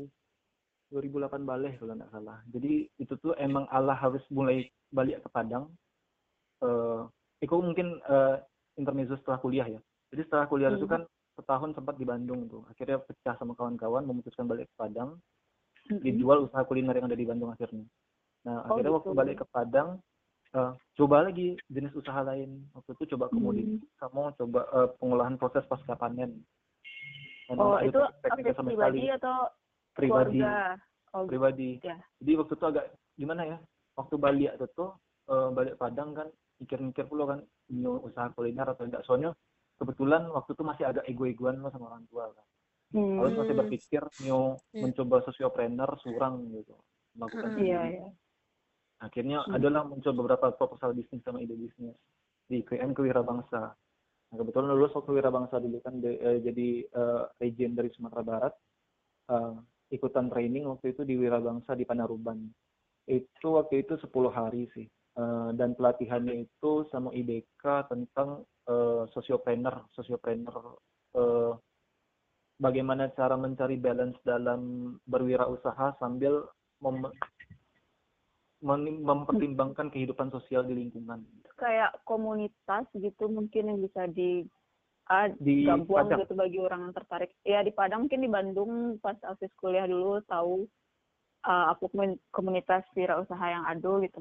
[0.94, 2.38] 2008 balik kalau nggak salah.
[2.54, 5.66] Jadi itu tuh emang Allah harus mulai balik ke Padang.
[6.62, 7.00] Eh,
[7.42, 8.36] itu mungkin eh,
[8.78, 9.80] intermezzo setelah kuliah ya.
[10.14, 10.94] Jadi setelah kuliah itu Hmm.
[10.94, 11.02] kan
[11.34, 12.62] setahun sempat di Bandung tuh.
[12.70, 15.18] Akhirnya pecah sama kawan-kawan, memutuskan balik ke Padang.
[15.84, 17.84] Dijual usaha kuliner yang ada di Bandung akhirnya.
[18.48, 18.96] Nah, Oh, akhirnya gitu.
[19.02, 19.88] waktu balik ke Padang,
[20.54, 22.64] eh, coba lagi jenis usaha lain.
[22.72, 23.92] Waktu itu coba komoditi Hmm.
[24.00, 26.40] sama coba eh, pengolahan proses pasca panen.
[27.44, 29.16] Dan Oh, itu tekniknya aktif sama pribadi sekali.
[29.20, 29.36] atau
[29.92, 30.80] pribadi keluarga?
[31.14, 31.94] Oh, pribadi ya.
[32.18, 33.58] jadi waktu itu agak gimana ya
[33.94, 34.90] waktu balik itu tuh
[35.30, 36.26] eh, balik Padang kan
[36.58, 39.30] mikir-mikir pula kan nyo usaha kuliner atau enggak soalnya
[39.74, 42.46] kebetulan waktu itu masih agak ego-egoan lo sama orang tua kan
[42.94, 43.18] Hmm.
[43.18, 43.62] harus masih Hmm.
[43.66, 44.82] berpikir nyo Iya.
[44.86, 46.74] mencoba sociopreneur surang gitu
[47.18, 47.64] melakukan Hmm.
[47.64, 48.06] Iya, iya.
[49.02, 49.54] akhirnya Hmm.
[49.58, 51.96] adalah muncul beberapa proposal bisnis sama ide bisnis
[52.46, 53.74] di KN Kewirabangsa
[54.30, 58.54] nah, kebetulan lulus waktu Wirabangsa dulu kan de- eh, jadi eh, region dari Sumatera Barat
[59.28, 59.54] eh,
[59.90, 62.46] ikutan training waktu itu di Wirabangsa di Panaruban
[63.04, 69.84] itu waktu itu 10 hari sih Eh, dan pelatihannya itu sama IDK tentang eh, sociopreneur
[69.92, 70.78] sociopreneur
[71.16, 71.52] eh,
[72.58, 76.46] bagaimana cara mencari balance dalam berwirausaha sambil
[76.80, 77.14] mem-
[78.62, 81.24] mem- mempertimbangkan kehidupan sosial di lingkungan
[81.54, 84.42] Kayak komunitas gitu mungkin yang bisa di
[85.06, 86.20] ah, di gabung Padang.
[86.26, 87.30] gitu bagi orang yang tertarik.
[87.46, 90.66] Ya di Padang mungkin di Bandung pas Afis kuliah dulu tahu
[91.46, 94.20] uh, komun- komunitas wirausaha yang ada gitu.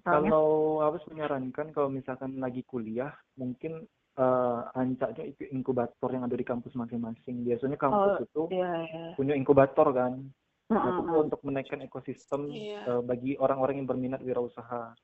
[0.00, 6.44] Kalau harus menyarankan kalau misalkan lagi kuliah, mungkin eh ancaknya ikut inkubator yang ada di
[6.44, 7.44] kampus masing-masing.
[7.44, 9.04] Biasanya kampus Oh, itu Iya, iya.
[9.16, 10.32] punya inkubator kan.
[10.72, 14.96] Nah, itu untuk menaikkan ekosistem eh, bagi orang-orang yang berminat wirausaha.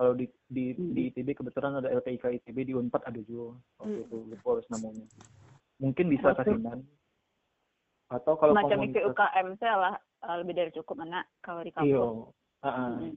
[0.00, 0.96] Kalau di di Hmm.
[0.96, 4.04] di ITB kebetulan ada LPIK ITB di Unpad ada juga waktu Hmm.
[4.08, 5.04] itu lupa harus namanya.
[5.76, 6.80] Mungkin bisa kasinan.
[8.08, 11.88] Atau kalau Macam komunitas UKM saya lah uh, lebih dari cukup mana kalau di kampus.
[11.88, 12.04] Iya.
[12.60, 12.92] Ah, ah.
[13.00, 13.16] Mm.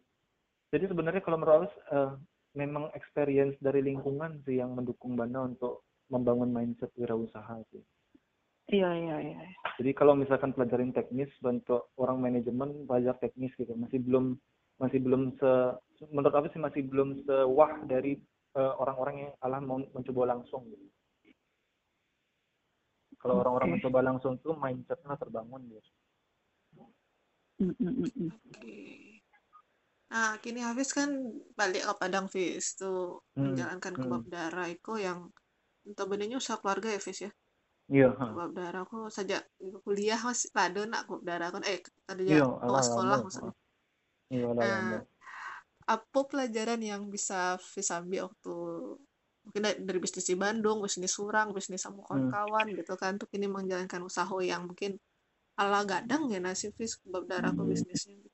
[0.73, 2.11] Jadi sebenarnya kalau menurut Awes, eh,
[2.57, 7.85] memang experience dari lingkungan sih yang mendukung Banda untuk membangun mindset wirausaha sih.
[8.73, 9.37] Iya, iya, iya.
[9.77, 14.33] Jadi kalau misalkan pelajarin teknis untuk orang manajemen belajar teknis gitu masih belum
[14.81, 15.51] masih belum se
[16.09, 18.17] menurut aku sih masih belum sewah dari
[18.57, 20.89] eh, orang-orang yang alah mau mencoba langsung gitu.
[23.21, 23.73] Kalau orang-orang Oke.
[23.77, 25.91] mencoba langsung tuh mindsetnya terbangun gitu.
[27.61, 29.02] Mm, mm, mm, mm.
[30.13, 31.09] Nah, kini Hafiz kan
[31.57, 32.77] balik ke Padang, Fis.
[32.77, 34.01] Tuh Hmm, menjalankan hmm.
[34.01, 35.33] kebab darah Iko yang
[35.89, 37.31] notabene usaha keluarga ya, Fis ya.
[37.89, 38.13] Iya.
[38.13, 39.41] Kebab darah aku sejak
[39.81, 41.65] kuliah masih pada nak kebab darah kan.
[41.65, 41.81] Eh,
[42.13, 43.53] Iya, ya alah, sekolah maksudnya.
[44.29, 45.01] Iya, Nah,
[45.83, 48.53] apa pelajaran yang bisa Fis ambil waktu
[49.43, 52.31] mungkin dari bisnis di Bandung, bisnis Surang, bisnis sama Hmm.
[52.31, 54.95] kawan-kawan gitu kan untuk ini menjalankan usaha yang mungkin
[55.59, 58.32] ala gadang ya nasi Fis bab darah ke bisnisnya gitu.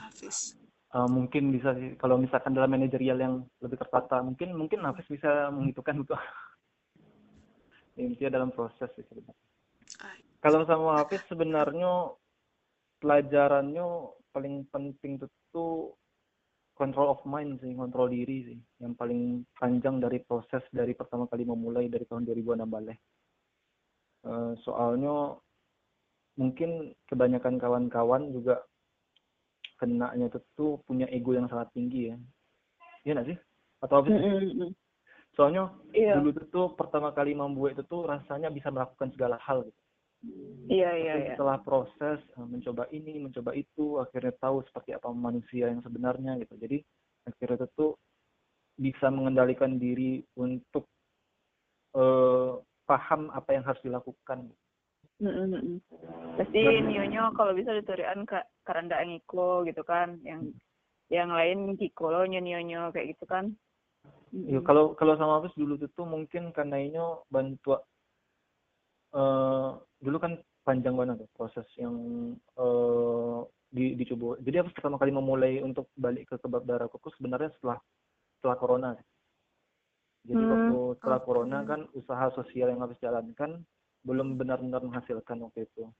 [0.00, 0.54] Hafiz.
[0.94, 5.50] Uh, mungkin bisa sih kalau misalkan dalam manajerial yang lebih tertata mungkin mungkin Hafiz bisa
[5.50, 6.14] menghitungkan itu
[8.00, 9.36] intinya dalam proses sih sebenarnya.
[10.40, 12.14] Kalau sama Hafiz sebenarnya
[13.02, 13.86] pelajarannya
[14.30, 15.96] paling penting itu tuh
[16.76, 21.48] control of mind sih, kontrol diri sih, yang paling panjang dari proses dari pertama kali
[21.48, 23.00] memulai dari tahun 2006 balik.
[24.28, 25.40] Eh, soalnya
[26.36, 28.60] mungkin kebanyakan kawan-kawan juga
[29.76, 32.16] kenanya itu tuh punya ego yang sangat tinggi ya.
[33.04, 33.38] Iya nggak sih?
[33.84, 34.12] Atau Hafiz?
[34.12, 34.72] Mm-mm.
[35.36, 39.68] Soalnya Iya, dulu itu tuh pertama kali membuat itu tuh rasanya bisa melakukan segala hal
[39.68, 39.80] gitu.
[40.66, 41.34] iya, iya, iya.
[41.36, 46.56] setelah proses eh, mencoba ini, mencoba itu, akhirnya tahu seperti apa manusia yang sebenarnya gitu.
[46.56, 46.78] Jadi
[47.28, 47.92] akhirnya itu tuh
[48.80, 50.88] bisa mengendalikan diri untuk
[51.94, 52.52] eh,
[52.88, 54.50] paham apa yang harus dilakukan.
[55.16, 55.80] Mm-mm.
[56.36, 58.36] Pasti nyonya kalau bisa diturian ke
[58.68, 60.52] karanda ngiko gitu kan, yang
[61.08, 63.56] yang lain kikolo nyonyo kayak gitu kan.
[64.34, 67.00] Ya, kalau kalau sama Hafiz dulu itu tuh mungkin karena ini
[67.32, 67.80] bantu
[69.16, 69.68] eh
[70.04, 71.94] dulu kan panjang banget tuh proses yang
[72.36, 73.38] eh
[73.72, 74.36] di dicoba.
[74.44, 77.80] Jadi Hafiz pertama kali memulai untuk balik ke kebab darah kuku sebenarnya setelah
[78.36, 78.90] setelah corona.
[80.26, 83.62] Jadi Hmm, waktu setelah corona kan usaha sosial yang Hafiz jalankan
[84.06, 85.90] belum benar-benar menghasilkan waktu itu.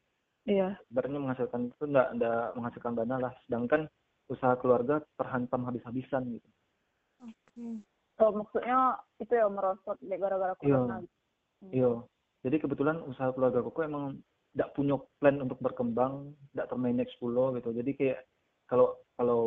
[0.47, 0.79] Iya.
[0.87, 3.33] Sebenarnya menghasilkan itu enggak, enggak menghasilkan dana lah.
[3.45, 3.91] Sedangkan
[4.27, 6.49] usaha keluarga terhantam habis-habisan gitu.
[7.21, 7.83] Oke.
[8.17, 10.61] Oh, maksudnya itu ya merosot gara-gara Iya.
[10.63, 10.97] corona.
[11.03, 11.15] gitu.
[11.75, 11.91] Iya.
[12.47, 14.23] Jadi kebetulan usaha keluarga koko emang
[14.55, 17.75] tidak punya plan untuk berkembang, tidak termanage pula gitu.
[17.75, 18.21] Jadi kayak
[18.67, 19.41] kalau kalau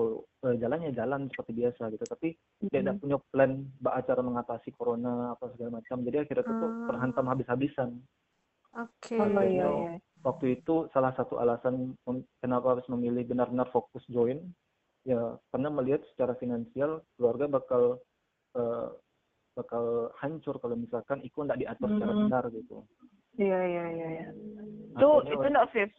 [0.44, 2.04] eh, jalan ya jalan seperti biasa gitu.
[2.04, 3.02] Tapi dia tidak Mm-mm.
[3.02, 6.04] punya plan bak cara mengatasi corona apa segala macam.
[6.04, 6.88] Jadi akhirnya tuh Ah.
[6.92, 7.90] terhantam habis-habisan.
[8.78, 9.16] Oke.
[9.18, 9.94] Oh Jadi iya, kalau iya.
[10.20, 11.96] Waktu itu salah satu alasan
[12.44, 14.52] kenapa harus memilih benar-benar fokus join
[15.08, 18.04] ya karena melihat secara finansial keluarga bakal
[18.60, 18.88] eh,
[19.56, 22.24] bakal hancur kalau misalkan Iko tidak diatur secara Mm-mm.
[22.28, 22.76] benar gitu.
[23.40, 24.28] Iya, iya, iya, iya.
[24.92, 25.90] Itu Akhirnya itu enggak Viv?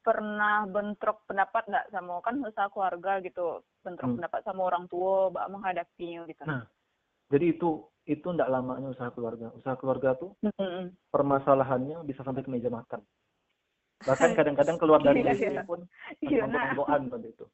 [0.00, 4.16] Pernah bentrok pendapat enggak sama kan usaha keluarga gitu, bentrok Hmm.
[4.16, 6.44] pendapat sama orang tua bak menghadapinya gitu.
[6.48, 6.64] Nah,
[7.30, 7.68] Jadi itu
[8.08, 9.52] itu tidak lamanya usaha keluarga.
[9.54, 10.92] Usaha keluarga tuh Mm-mm.
[11.12, 13.00] permasalahannya bisa sampai ke meja makan.
[14.04, 15.62] Bahkan kadang-kadang keluar dari Iya, WC iya.
[15.68, 15.80] pun
[16.24, 16.72] Iya, nah.
[16.72, 17.46] ngobrol pada itu.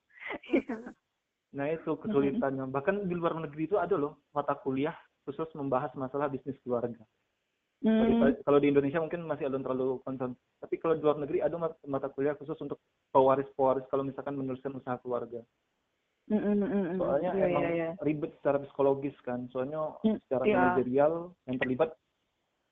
[1.56, 2.64] Nah itu kesulitannya.
[2.70, 4.94] Bahkan di luar negeri itu ada loh mata kuliah
[5.26, 7.02] khusus membahas masalah bisnis keluarga.
[7.84, 8.24] Hmm.
[8.40, 10.32] Kalau di Indonesia mungkin masih belum terlalu concern.
[10.62, 12.80] Tapi kalau di luar negeri ada mat- mata kuliah khusus untuk
[13.12, 15.44] pewaris-pewaris kalau misalkan meneruskan usaha keluarga.
[16.26, 16.98] Mm-mm, mm-mm.
[16.98, 17.88] Soalnya Iya, emang iya, iya.
[18.02, 19.46] ribet secara psikologis kan.
[19.54, 20.54] Soalnya Hmm, secara iya.
[20.58, 21.12] manajerial
[21.46, 21.90] yang terlibat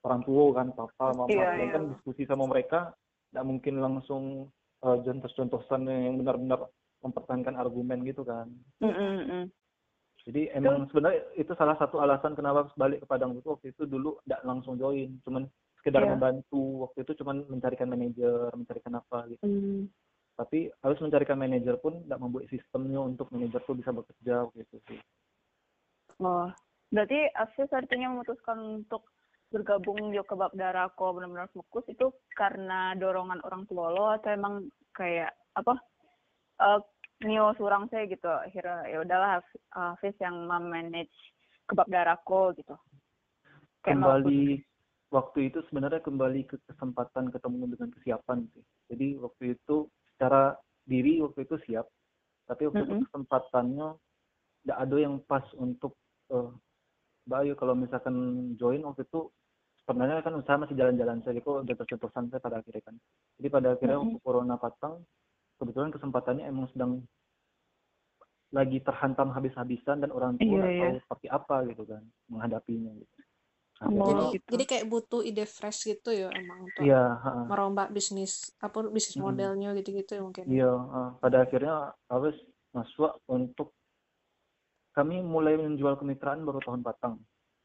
[0.03, 1.31] orang tua kan, papa, mama.
[1.31, 1.73] Iya, Dan iya.
[1.73, 2.93] kan diskusi sama mereka
[3.31, 4.23] nggak mungkin langsung
[4.83, 6.67] uh, contoh-contohan yang benar-benar
[7.03, 8.51] mempertahankan argumen gitu kan.
[8.83, 9.47] Mm-mm, mm.
[10.25, 14.17] Jadi emang sebenarnya itu salah satu alasan kenapa balik ke Padang itu waktu itu dulu
[14.25, 15.45] nggak langsung join, cuman
[15.79, 16.17] sekedar Iya.
[16.17, 16.89] membantu.
[16.89, 19.45] Waktu itu cuman mencarikan manajer, mencarikan apa gitu.
[19.45, 19.85] Mm.
[20.35, 25.01] Tapi harus mencarikan manajer pun nggak membuat sistemnya untuk manajer tuh bisa bekerja gitu sih.
[26.19, 26.51] Oh,
[26.91, 29.07] berarti Afis artinya memutuskan untuk
[29.55, 35.31] bergabung di kebab darako benar-benar fokus itu karena dorongan orang tua lo atau emang kayak
[35.55, 35.79] apa
[36.59, 36.81] eh
[37.23, 41.15] Nio surang saya gitu akhirnya ya udahlah Haf- Hafiz yang memanage
[41.71, 42.75] kebab darako gitu
[43.87, 44.65] Kayak Kembali
[45.15, 48.65] waktu itu sebenarnya kembali ke kesempatan ketemu dengan kesiapan sih.
[48.91, 50.55] Jadi waktu itu secara
[50.87, 51.87] diri waktu itu siap,
[52.47, 53.05] tapi waktu itu Mm-mm.
[53.09, 53.89] kesempatannya
[54.65, 55.99] nggak ada yang pas untuk
[56.33, 56.51] eh
[57.25, 58.17] Mbak Ayu kalau misalkan
[58.61, 59.33] join waktu itu
[59.85, 62.97] sebenarnya kan usaha masih jalan-jalan saja kok udah tersentuh santai pada akhirnya kan.
[63.41, 64.17] Jadi pada akhirnya Mm-mm.
[64.17, 64.95] waktu corona patang,
[65.57, 67.01] kebetulan kesempatannya emang sedang
[68.55, 70.83] lagi terhantam habis-habisan dan orang tua nggak iya.
[70.87, 73.15] tahu seperti apa gitu kan menghadapinya gitu.
[73.85, 74.47] Oh, jadi gitu.
[74.57, 79.21] jadi kayak butuh ide fresh gitu ya emang untuk iya, ha, merombak bisnis apa bisnis
[79.21, 81.03] modelnya gitu-gitu ya mungkin iya, ha.
[81.21, 82.37] pada akhirnya harus
[82.73, 83.77] masuk untuk
[84.95, 87.19] kami mulai menjual kemitraan baru tahun patang.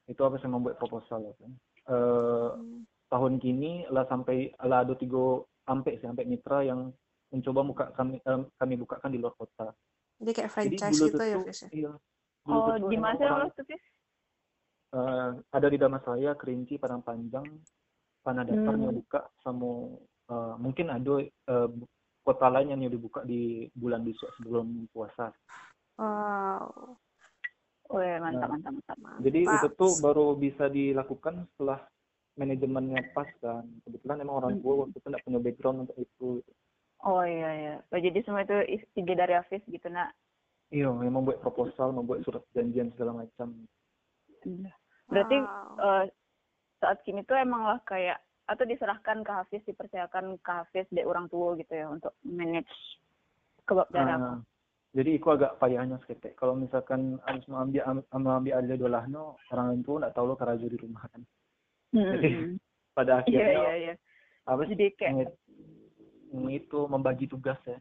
[0.10, 1.52] Itu apa yang membuat proposal kan.
[1.90, 2.82] Eh, Hmm.
[3.10, 6.90] tahun kini lah sampai lah ada tiga sampai sampai mitra yang
[7.30, 9.74] mencoba buka kami eh, kami bukakan di luar kota.
[10.20, 11.92] jadi kayak Jadi franchise dulu gitu tuh ya tuh- Fis ya iya.
[12.44, 13.66] Dulu oh di mana tuh
[14.90, 17.46] Eh, ada di Damasraya, Kerinci, Padang Panjang,
[18.26, 18.90] Tanah Datar Hmm.
[18.98, 19.94] buka sama
[20.30, 21.70] eh, mungkin ada eh,
[22.26, 25.30] kota lain yang dibuka di bulan besok sebelum puasa.
[25.98, 26.98] Wow.
[27.90, 28.50] Oh ya, mantap, Nah.
[28.54, 28.98] mantap, mantap.
[29.02, 29.22] Mantap.
[29.26, 31.82] Jadi itu tuh baru bisa dilakukan setelah
[32.38, 33.66] manajemennya pas kan.
[33.86, 36.30] Kebetulan emang orang tua waktu itu nggak punya background untuk itu.
[37.02, 37.76] Oh iya, iya.
[37.90, 38.58] Oh, jadi semua itu
[38.94, 40.14] ide dari Hafiz gitu, nak.
[40.70, 43.66] Iya, memang membuat proposal, membuat surat perjanjian segala macam.
[44.46, 44.70] Iya.
[45.10, 45.78] Berarti Wow.
[45.82, 46.06] eh,
[46.80, 51.30] saat kini tuh emang lah kayak atau diserahkan ke Hafiz, dipercayakan ke Hafiz dari orang
[51.30, 52.72] tua gitu ya untuk manage
[53.70, 54.18] kebab darah.
[54.18, 54.38] Ah,
[54.90, 56.34] jadi itu agak payahnya seketek.
[56.34, 60.78] Kalau misalkan harus mengambil am- mengambil alih dolahno, orang tua nggak tahu lo kerja di
[60.82, 61.22] rumah kan.
[61.94, 62.30] Hmm, jadi.
[62.98, 63.96] Pada Iya, akhirnya iya, iya.
[64.50, 65.32] apa sih kayak
[66.52, 67.78] itu membagi tugas ya.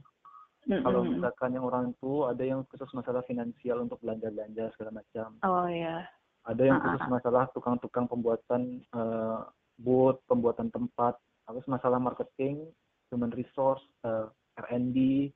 [0.68, 5.40] Hmm, Kalau misalkan yang orang tua ada yang khusus masalah finansial untuk belanja-belanja segala macam.
[5.42, 6.04] Oh iya.
[6.48, 9.40] Ada yang khusus masalah tukang-tukang pembuatan eh,
[9.76, 11.20] booth, pembuatan tempat.
[11.44, 12.72] Habis masalah marketing,
[13.12, 14.26] human resource, eh,
[14.64, 15.28] R&D.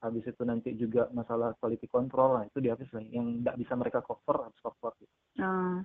[0.00, 2.40] Habis itu nanti juga masalah quality control.
[2.40, 3.04] Nah, itu di habis lah.
[3.04, 4.92] Yang tidak bisa mereka cover, harus cover.
[5.40, 5.80] Ah.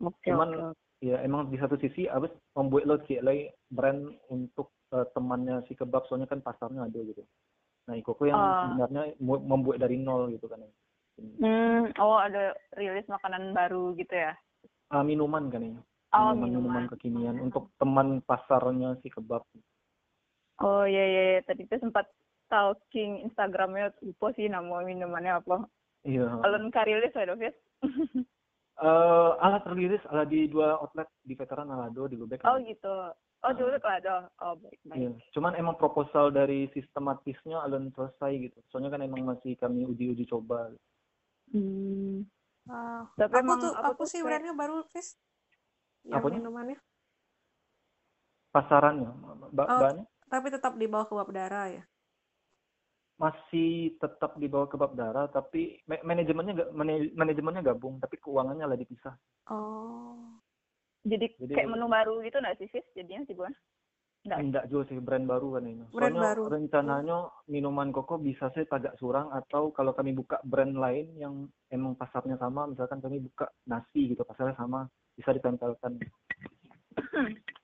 [0.00, 0.80] Oke, Cuman, oke.
[1.02, 6.04] Ya, emang di satu sisi habis membuat lo lagi brand untuk eh, temannya si kebab.
[6.08, 7.24] Soalnya kan pasarnya ada gitu.
[7.88, 8.60] Nah, Ikoko yang Ah.
[8.68, 10.60] sebenarnya membuat dari nol gitu kan.
[11.18, 14.32] Hmm, oh ada rilis makanan baru gitu ya?
[14.88, 15.80] Ah, minuman kan ini.
[16.12, 16.92] Oh, minuman minuman.
[16.92, 19.44] kekinian untuk teman pasarnya si kebab.
[20.60, 21.40] Oh iya iya, iya.
[21.44, 22.08] tadi tuh sempat
[22.44, 25.64] stalking Instagramnya lupa sih nama minumannya apa.
[26.04, 26.42] Iya.
[26.44, 27.56] Alun karilis ada Fis?
[28.82, 32.42] Eh, alat terliris ala di dua outlet di veteran Alado di Lubek.
[32.42, 33.14] Oh gitu.
[33.44, 34.26] Oh dulu tuh ada.
[34.42, 35.12] Oh baik Iya.
[35.12, 35.30] baik.
[35.36, 38.58] Cuman emang proposal dari sistematisnya alun selesai gitu.
[38.72, 40.72] Soalnya kan emang masih kami uji-uji coba.
[41.52, 42.24] Hmm.
[42.64, 43.12] Wow.
[43.14, 45.18] Tapi emang tuh aku apa tuh sih brandnya baru, Fis?
[46.08, 46.36] Yang Apanya?
[46.40, 46.78] minumannya?
[48.50, 49.10] Pasarannya,
[49.52, 49.80] ba Oh.
[49.80, 51.84] bahannya Tapi tetap di bawah kebab darah ya?
[53.20, 56.74] masih tetap di bawah kebab darah, tapi ma- manajemennya
[57.14, 59.14] manajemennya gabung, tapi keuangannya lah dipisah.
[59.46, 60.42] Oh.
[61.06, 62.82] Jadi, Jadi- kayak menu baru gitu nggak sih Fis?
[62.98, 63.46] Jadinya sih gua.
[64.22, 64.38] Nggak.
[64.38, 65.82] Enggak juga sih brand baru kan ini.
[65.90, 66.42] Brand Soalnya baru.
[66.46, 67.18] rencananya
[67.50, 71.34] minuman koko bisa sih tagak surang atau kalau kami buka brand lain yang
[71.68, 74.86] emang pasarnya sama, misalkan kami buka nasi gitu pasarnya sama,
[75.18, 75.98] bisa ditempelkan.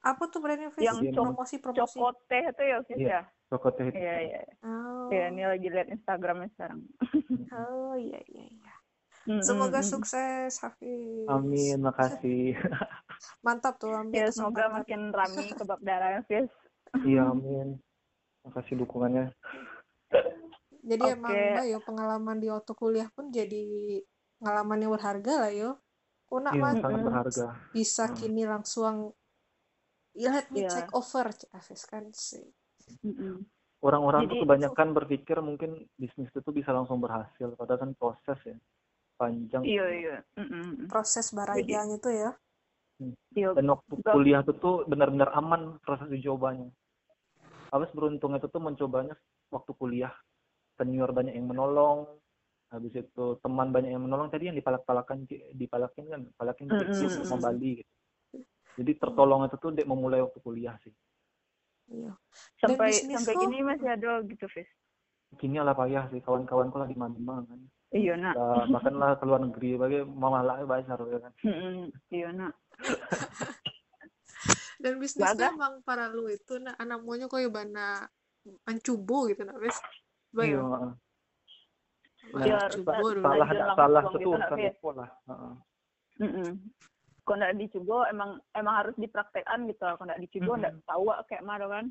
[0.03, 0.83] Apa tuh brandnya, Fis?
[0.83, 1.99] Yang cok- Promosi-promosi.
[2.01, 3.11] Cokote itu ya Fis Iya.
[3.11, 3.23] ya?
[3.49, 3.97] Koko teh itu.
[3.97, 4.41] Iya iya.
[4.61, 5.09] Oh.
[5.09, 6.85] Iya ini lagi lihat Instagramnya sekarang.
[7.49, 8.73] Oh, iya, iya, iya.
[9.39, 11.27] Semoga sukses, Hafiz.
[11.27, 12.57] Amin, makasih.
[13.45, 14.77] Mantap tuh, ambil Ya semoga kesempatan.
[14.79, 16.49] makin rame kebab darahnya Fis.
[17.03, 17.77] Iya, amin.
[18.43, 19.29] Makasih dukungannya.
[20.81, 21.13] Jadi Oke.
[21.13, 23.61] emang Mbak yo pengalaman di waktu kuliah pun jadi
[24.39, 25.71] pengalaman yang berharga lah yo.
[26.25, 27.47] Kuna Iya, mah sangat berharga.
[27.71, 28.15] bisa Hmm.
[28.15, 28.95] kini langsung
[30.13, 30.71] ya let me Iya.
[30.71, 32.49] take over Hafiz kan sih.
[33.03, 33.45] Mm-mm.
[33.79, 38.57] Orang-orang Jadi- tuh kebanyakan berpikir mungkin bisnis itu bisa langsung berhasil, padahal kan proses ya
[39.19, 39.63] panjang.
[39.67, 40.17] Iya iya.
[40.39, 40.87] Mm-mm.
[40.87, 42.31] Proses barajang itu ya.
[43.35, 43.55] Iya.
[43.59, 46.71] Dan waktu kuliah itu tuh benar-benar aman proses uji cobanya.
[47.75, 49.19] Habis beruntung itu tuh mencobanya
[49.51, 50.15] waktu kuliah.
[50.79, 52.07] Senior banyak yang menolong.
[52.71, 54.31] Habis itu teman banyak yang menolong.
[54.31, 55.27] Tadi yang dipalak-palakan,
[55.59, 56.87] dipalakin kan, palakin Mm-mm.
[56.87, 57.93] mm kembali gitu.
[58.79, 60.95] Jadi tertolong itu tuh dek memulai waktu kuliah sih.
[61.91, 62.15] Iya.
[62.63, 64.69] Sampai sampai kok- gini masih ada gitu Fis.
[65.37, 67.61] Kini lah payah sih, kawan-kawanku lah di mana kan.
[67.89, 68.35] Iya nak.
[68.37, 71.33] Nah, bahkan lah ke luar negeri, bagi malah bayar ya kan.
[72.13, 72.53] Iya nak.
[74.83, 78.07] Dan bisnisnya emang para lu itu nah anak maunya koyo bana
[78.69, 79.75] ancubo gitu nah wes.
[80.39, 80.63] Iya.
[82.79, 83.25] Dulu.
[83.25, 85.11] salah salah itu nak, urusan lah.
[86.21, 86.51] Mm-mm.
[87.27, 89.83] Kalau nggak dicoba emang emang harus dipraktekkan gitu.
[89.83, 91.85] Kalau nggak dicoba nggak tahu kayak mana kan.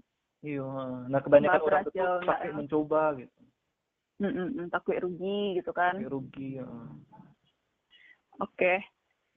[0.46, 0.70] Iya.
[1.12, 2.56] Nah kebanyakan orang itu pakai ya.
[2.56, 3.42] mencoba gitu.
[4.18, 4.70] Mm-mm.
[4.74, 5.98] Takut rugi gitu kan.
[6.02, 6.48] Pakai rugi.
[6.58, 6.68] ya.
[8.42, 8.82] Oke.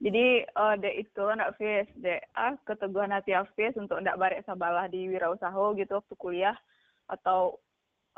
[0.01, 4.89] Jadi eh dek itu nak Fis, dek ah keteguhan hati Hafiz untuk ndak barek sabalah
[4.89, 6.57] di wirausaha gitu waktu kuliah
[7.05, 7.61] atau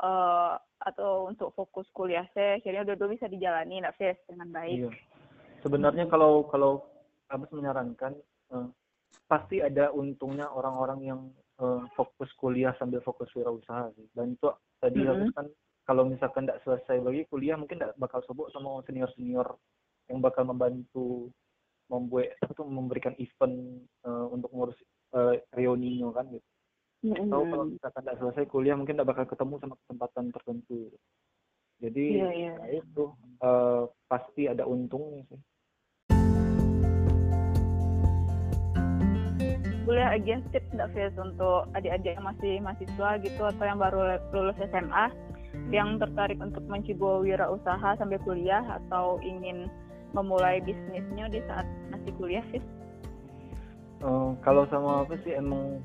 [0.00, 4.88] eh atau untuk fokus kuliah saya akhirnya dua-dua bisa dijalani nak Fis dengan baik.
[4.88, 4.90] Iya.
[5.60, 6.88] Sebenarnya kalau kalau
[7.28, 8.16] Abis menyarankan
[8.52, 8.66] eh,
[9.28, 11.20] pasti ada untungnya orang-orang yang
[11.60, 14.08] eh, fokus kuliah sambil fokus wirausaha sih.
[14.16, 14.48] Dan itu
[14.80, 15.10] tadi Mhm.
[15.12, 15.46] Abis kan
[15.84, 19.44] kalau misalkan tidak selesai lagi kuliah mungkin tidak bakal sobok sama senior-senior
[20.08, 21.28] yang bakal membantu
[21.92, 24.78] membuat apa tuh memberikan event eh, untuk ngurus
[25.12, 26.48] eh, reuninya kan gitu.
[27.04, 30.80] Atau kalau misalkan tidak selesai kuliah mungkin tidak bakal ketemu sama kesempatan tertentu.
[31.84, 32.52] Jadi Iya, iya.
[32.64, 33.04] ya itu
[33.44, 35.40] eh, pasti ada untungnya sih.
[39.84, 44.56] Kuliah lagi tips nggak Fis untuk adik-adik yang masih mahasiswa gitu atau yang baru lulus
[44.72, 45.12] SMA
[45.72, 49.70] yang tertarik untuk mencibo wirausaha sambil kuliah atau ingin
[50.12, 52.64] memulai bisnisnya di saat masih kuliah Fis?
[54.04, 55.80] Uh, kalau sama apa sih emang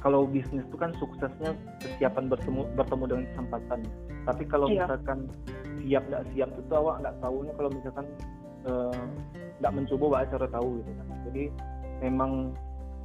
[0.00, 1.52] kalau bisnis itu kan suksesnya
[1.84, 3.80] kesiapan bertemu bertemu dengan kesempatan.
[4.24, 4.88] Tapi kalau iya.
[4.88, 5.28] misalkan
[5.80, 8.06] siap nggak siap itu awak nggak tahunya kalau misalkan
[8.64, 9.02] eh,
[9.60, 11.06] nggak uh, mencoba bahas cara tahu gitu kan.
[11.28, 11.44] Jadi
[12.00, 12.32] memang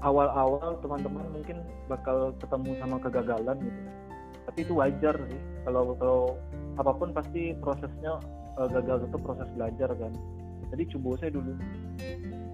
[0.03, 1.57] awal-awal teman-teman mungkin
[1.91, 3.81] bakal ketemu sama kegagalan gitu.
[4.45, 5.41] Tapi itu wajar sih.
[5.65, 6.21] Kalau kalau
[6.77, 8.21] apa pun pasti prosesnya
[8.57, 10.13] uh, gagal itu proses belajar kan.
[10.73, 11.53] Jadi coba saya dulu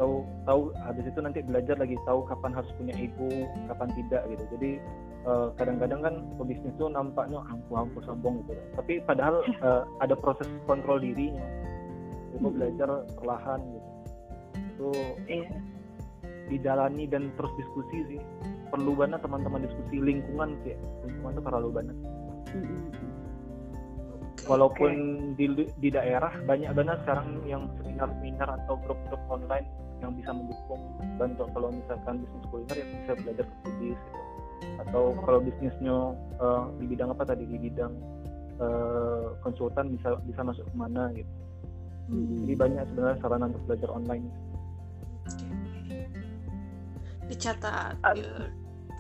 [0.02, 3.30] tahu tahu habis itu nanti belajar lagi tahu kapan harus punya ego
[3.70, 4.72] kapan tidak gitu jadi
[5.30, 10.98] eh, kadang-kadang kan pebisnis itu nampaknya ampuh-ampuh sombong gitu tapi padahal uh, ada proses kontrol
[10.98, 11.46] dirinya
[12.34, 12.56] itu hmm.
[12.58, 13.90] belajar perlahan gitu
[14.58, 14.90] itu
[15.30, 15.46] yeah.
[16.50, 18.22] dijalani dan terus diskusi sih
[18.72, 20.00] perlu banget teman-teman diskusi.
[20.00, 20.74] Lingkungan sih
[21.06, 21.98] lingkungan itu terlalu banyak.
[22.56, 23.12] Hmm
[24.50, 24.92] walaupun
[25.36, 25.38] okay.
[25.38, 25.46] di,
[25.78, 29.68] di daerah banyak banget sekarang yang seminar-seminar atau grup-grup online
[30.02, 30.82] yang bisa mendukung
[31.22, 34.20] bantu kalau misalkan bisnis kuliner yang bisa belajar ke Budis gitu.
[34.82, 35.96] atau kalau bisnisnya
[36.42, 37.44] uh, di bidang apa tadi?
[37.46, 37.94] Di bidang
[38.58, 41.30] uh, konsultan bisa bisa masuk ke mana gitu.
[42.12, 42.44] Hmm.
[42.44, 44.26] jadi banyak sebenarnya sarana untuk belajar online.
[47.30, 48.52] Dicatat ya,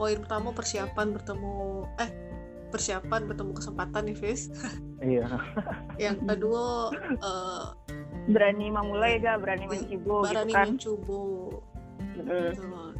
[0.02, 2.10] poin pertama persiapan bertemu eh
[2.74, 4.50] persiapan bertemu kesempatan nih Fis.
[5.02, 5.26] Iya.
[5.98, 6.94] Yang kedua
[7.26, 7.74] uh,
[8.30, 10.68] berani memulai gak berani mencoba berani gitu kan?
[10.78, 11.22] mencoba
[12.22, 12.50] betul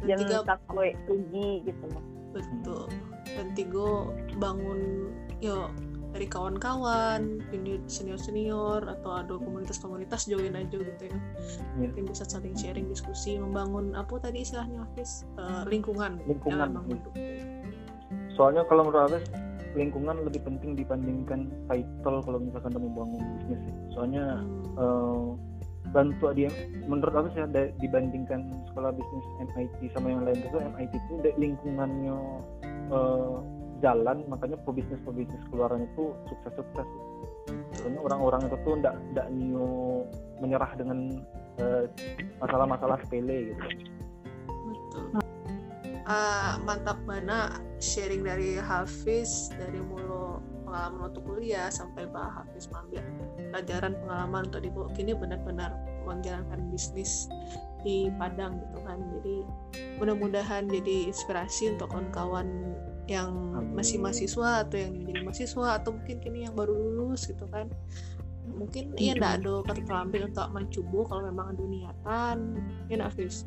[0.02, 1.86] dan tiga takut rugi gitu
[2.34, 2.90] betul.
[3.22, 3.86] Dan tiga
[4.34, 5.70] bangun yo
[6.12, 7.40] dari kawan-kawan,
[7.88, 11.10] senior-senior atau ada komunitas-komunitas join aja gitu ya.
[11.10, 11.88] Yeah.
[11.88, 16.20] Mungkin bisa saling sharing diskusi, membangun apa tadi istilahnya Hafiz uh, lingkungan.
[16.28, 16.76] Lingkungan.
[18.36, 19.24] Soalnya kalau menurut Hafiz
[19.72, 23.62] lingkungan lebih penting dibandingkan title kalau misalkan mau bangun bisnis
[23.96, 24.76] soalnya hmm.
[24.76, 25.32] uh,
[25.92, 26.48] bantu dia
[26.88, 27.44] menurut aku sih
[27.80, 32.16] dibandingkan sekolah bisnis MIT sama yang lain itu MIT itu lingkungannya
[32.92, 33.40] uh,
[33.82, 36.88] jalan makanya pebisnis pebisnis keluaran itu sukses sukses
[37.74, 40.06] soalnya orang-orang itu tuh ndak ndak new
[40.38, 41.22] menyerah dengan
[41.58, 41.84] uh,
[42.38, 43.64] masalah-masalah sepele gitu.
[46.02, 53.02] Uh, mantap mana sharing dari Hafiz dari mulu pengalaman waktu kuliah sampai Pak Hafiz mengambil
[53.54, 54.88] pelajaran pengalaman untuk dibawa.
[54.92, 55.70] Kini benar-benar
[56.04, 57.30] menjalankan bisnis
[57.82, 58.98] di Padang gitu kan.
[59.18, 59.36] Jadi
[59.98, 62.74] mudah-mudahan jadi inspirasi untuk kawan-kawan
[63.10, 63.34] yang
[63.74, 67.66] masih mahasiswa atau yang menjadi mahasiswa atau mungkin kini yang baru lulus gitu kan.
[68.42, 72.36] Mungkin iya nggak ada kata terambil untuk mencoba kalau memang ada niatan.
[72.90, 73.46] Ya Hafiz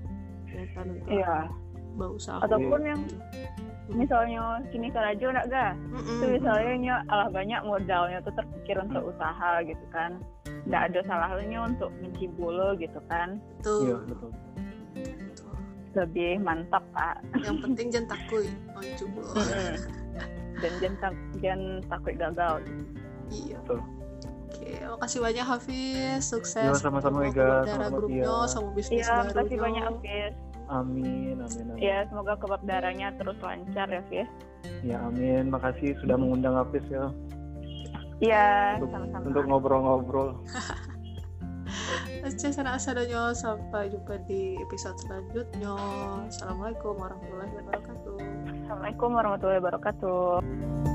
[0.56, 1.52] niatan untuk iya.
[1.96, 2.40] berusaha.
[2.44, 3.02] Ataupun yang
[3.94, 9.12] misalnya sini karajo nak ga itu misalnya alah banyak modalnya tuh terpikir untuk mm.
[9.14, 10.18] usaha gitu kan.
[10.66, 13.38] Nggak ada salahnya untuk mencibulu gitu kan.
[13.62, 13.82] Betul.
[13.86, 14.32] Iya, betul.
[15.96, 19.32] Lebih mantap pak yang penting jangan takut mencibulu
[20.62, 22.54] dan jangan jangan takut gagal.
[23.30, 23.58] Iya.
[23.62, 23.82] Betul.
[24.56, 26.64] Oke, makasih banyak Hafiz, sukses.
[26.64, 29.36] Ya, sama-sama Ega, sama grupnya, sama bisnis ya, barunya.
[29.36, 30.34] makasih banyak Hafiz.
[30.66, 31.82] Amin, amin, amin.
[31.82, 34.30] Ya, semoga kebab darahnya terus lancar ya, Fis.
[34.82, 35.54] Ya, amin.
[35.54, 37.14] Makasih sudah mengundang Hafiz ya.
[38.24, 39.24] Iya, sama-sama.
[39.28, 40.40] Untuk ngobrol-ngobrol.
[42.26, 45.78] Oke, sana asadanya sampai jumpa di episode selanjutnya.
[46.26, 48.18] Assalamualaikum warahmatullahi wabarakatuh.
[48.66, 50.95] Assalamualaikum warahmatullahi wabarakatuh.